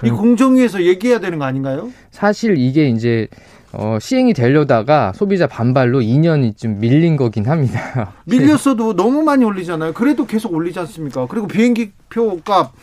이 0.04 0.10
공정위에서 0.10 0.84
얘기해야 0.84 1.20
되는 1.20 1.40
거 1.40 1.46
아닌가요? 1.46 1.90
사실 2.12 2.58
이게 2.58 2.90
이제 2.90 3.28
어, 3.74 3.98
시행이 4.00 4.34
되려다가 4.34 5.12
소비자 5.16 5.48
반발로 5.48 6.00
2년이 6.02 6.56
좀 6.58 6.80
밀린 6.80 7.18
거긴 7.18 7.48
합니다. 7.48 8.14
밀렸어도 8.26 8.96
너무 8.96 9.24
많이 9.24 9.44
올리잖아요. 9.44 9.94
그래도 9.94 10.26
계속 10.26 10.54
올리지 10.54 10.80
않습니까? 10.80 11.26
그리고 11.28 11.48
비행기 11.48 11.92
표값 12.10 12.74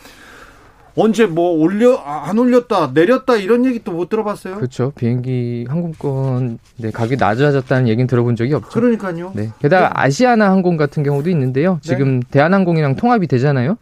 언제 0.97 1.25
뭐 1.25 1.51
올려 1.51 1.95
아, 1.95 2.29
안 2.29 2.37
올렸다 2.37 2.91
내렸다 2.93 3.35
이런 3.37 3.65
얘기 3.65 3.83
또 3.83 3.91
못 3.95 4.09
들어봤어요? 4.09 4.55
그렇죠. 4.55 4.91
비행기 4.95 5.65
항공권 5.69 6.59
네, 6.77 6.91
가격이 6.91 7.15
낮아졌다는 7.17 7.87
얘기는 7.87 8.05
들어본 8.07 8.35
적이 8.35 8.55
없죠. 8.55 8.69
그러니까요. 8.69 9.31
네. 9.35 9.51
게다가 9.59 9.87
네. 9.87 9.93
아시아나 9.95 10.49
항공 10.51 10.75
같은 10.77 11.01
경우도 11.03 11.29
있는데요. 11.29 11.75
네. 11.75 11.79
지금 11.81 12.19
네. 12.19 12.27
대한항공이랑 12.31 12.95
통합이 12.95 13.27
되잖아요. 13.27 13.77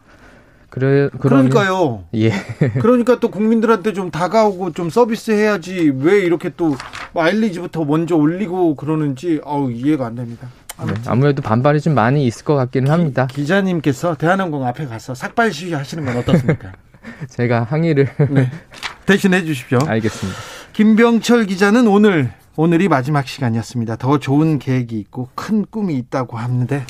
그래 0.69 1.09
그러면, 1.19 1.49
그러니까요. 1.49 2.03
예. 2.15 2.31
그러니까 2.81 3.19
또 3.19 3.29
국민들한테 3.29 3.93
좀 3.93 4.09
다가오고 4.09 4.71
좀 4.73 4.89
서비스 4.89 5.29
해야지 5.31 5.91
왜 5.99 6.19
이렇게 6.19 6.49
또 6.57 6.75
마일리지부터 7.13 7.85
먼저 7.85 8.15
올리고 8.15 8.75
그러는지 8.75 9.39
아우 9.45 9.71
이해가 9.71 10.05
안 10.07 10.15
됩니다. 10.15 10.47
네, 10.85 10.93
아무래도 11.05 11.41
반발이 11.43 11.79
좀 11.81 11.93
많이 11.93 12.25
있을 12.25 12.43
것 12.43 12.55
같기는 12.55 12.91
합니다. 12.91 13.27
기자님께서 13.27 14.15
대한항공 14.15 14.65
앞에 14.65 14.85
가서 14.87 15.13
삭발 15.13 15.51
시위 15.53 15.73
하시는 15.73 16.03
건 16.05 16.17
어떻습니까? 16.17 16.71
제가 17.29 17.63
항의를 17.63 18.09
네. 18.29 18.49
대신해 19.05 19.43
주십시오. 19.45 19.79
알겠습니다. 19.85 20.39
김병철 20.73 21.45
기자는 21.45 21.87
오늘 21.87 22.31
오늘이 22.55 22.87
마지막 22.87 23.27
시간이었습니다. 23.27 23.95
더 23.95 24.19
좋은 24.19 24.59
계획이 24.59 24.97
있고 24.99 25.29
큰 25.35 25.65
꿈이 25.69 25.95
있다고 25.97 26.37
하는데 26.37 26.85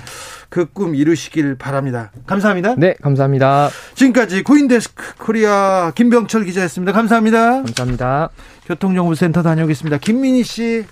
그 0.50 0.68
꿈 0.74 0.96
이루시길 0.96 1.56
바랍니다. 1.56 2.12
감사합니다. 2.28 2.76
네, 2.78 2.94
감사합니다. 3.02 3.70
지금까지 3.96 4.44
코인데스크 4.44 5.16
코리아 5.18 5.92
김병철 5.96 6.46
기자였습니다. 6.46 6.92
감사합니다. 6.92 7.64
감사합니다. 7.64 8.30
교통정보센터 8.68 9.42
다녀오겠습니다. 9.42 9.98
김민희 9.98 10.44
씨. 10.44 10.86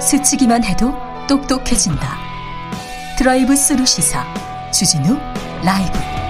스치기만 0.00 0.62
해도 0.64 0.92
똑똑해진다. 1.28 2.25
드라이브 3.16 3.56
스루 3.56 3.86
시사 3.86 4.26
주진우 4.70 5.18
라이브 5.64 6.25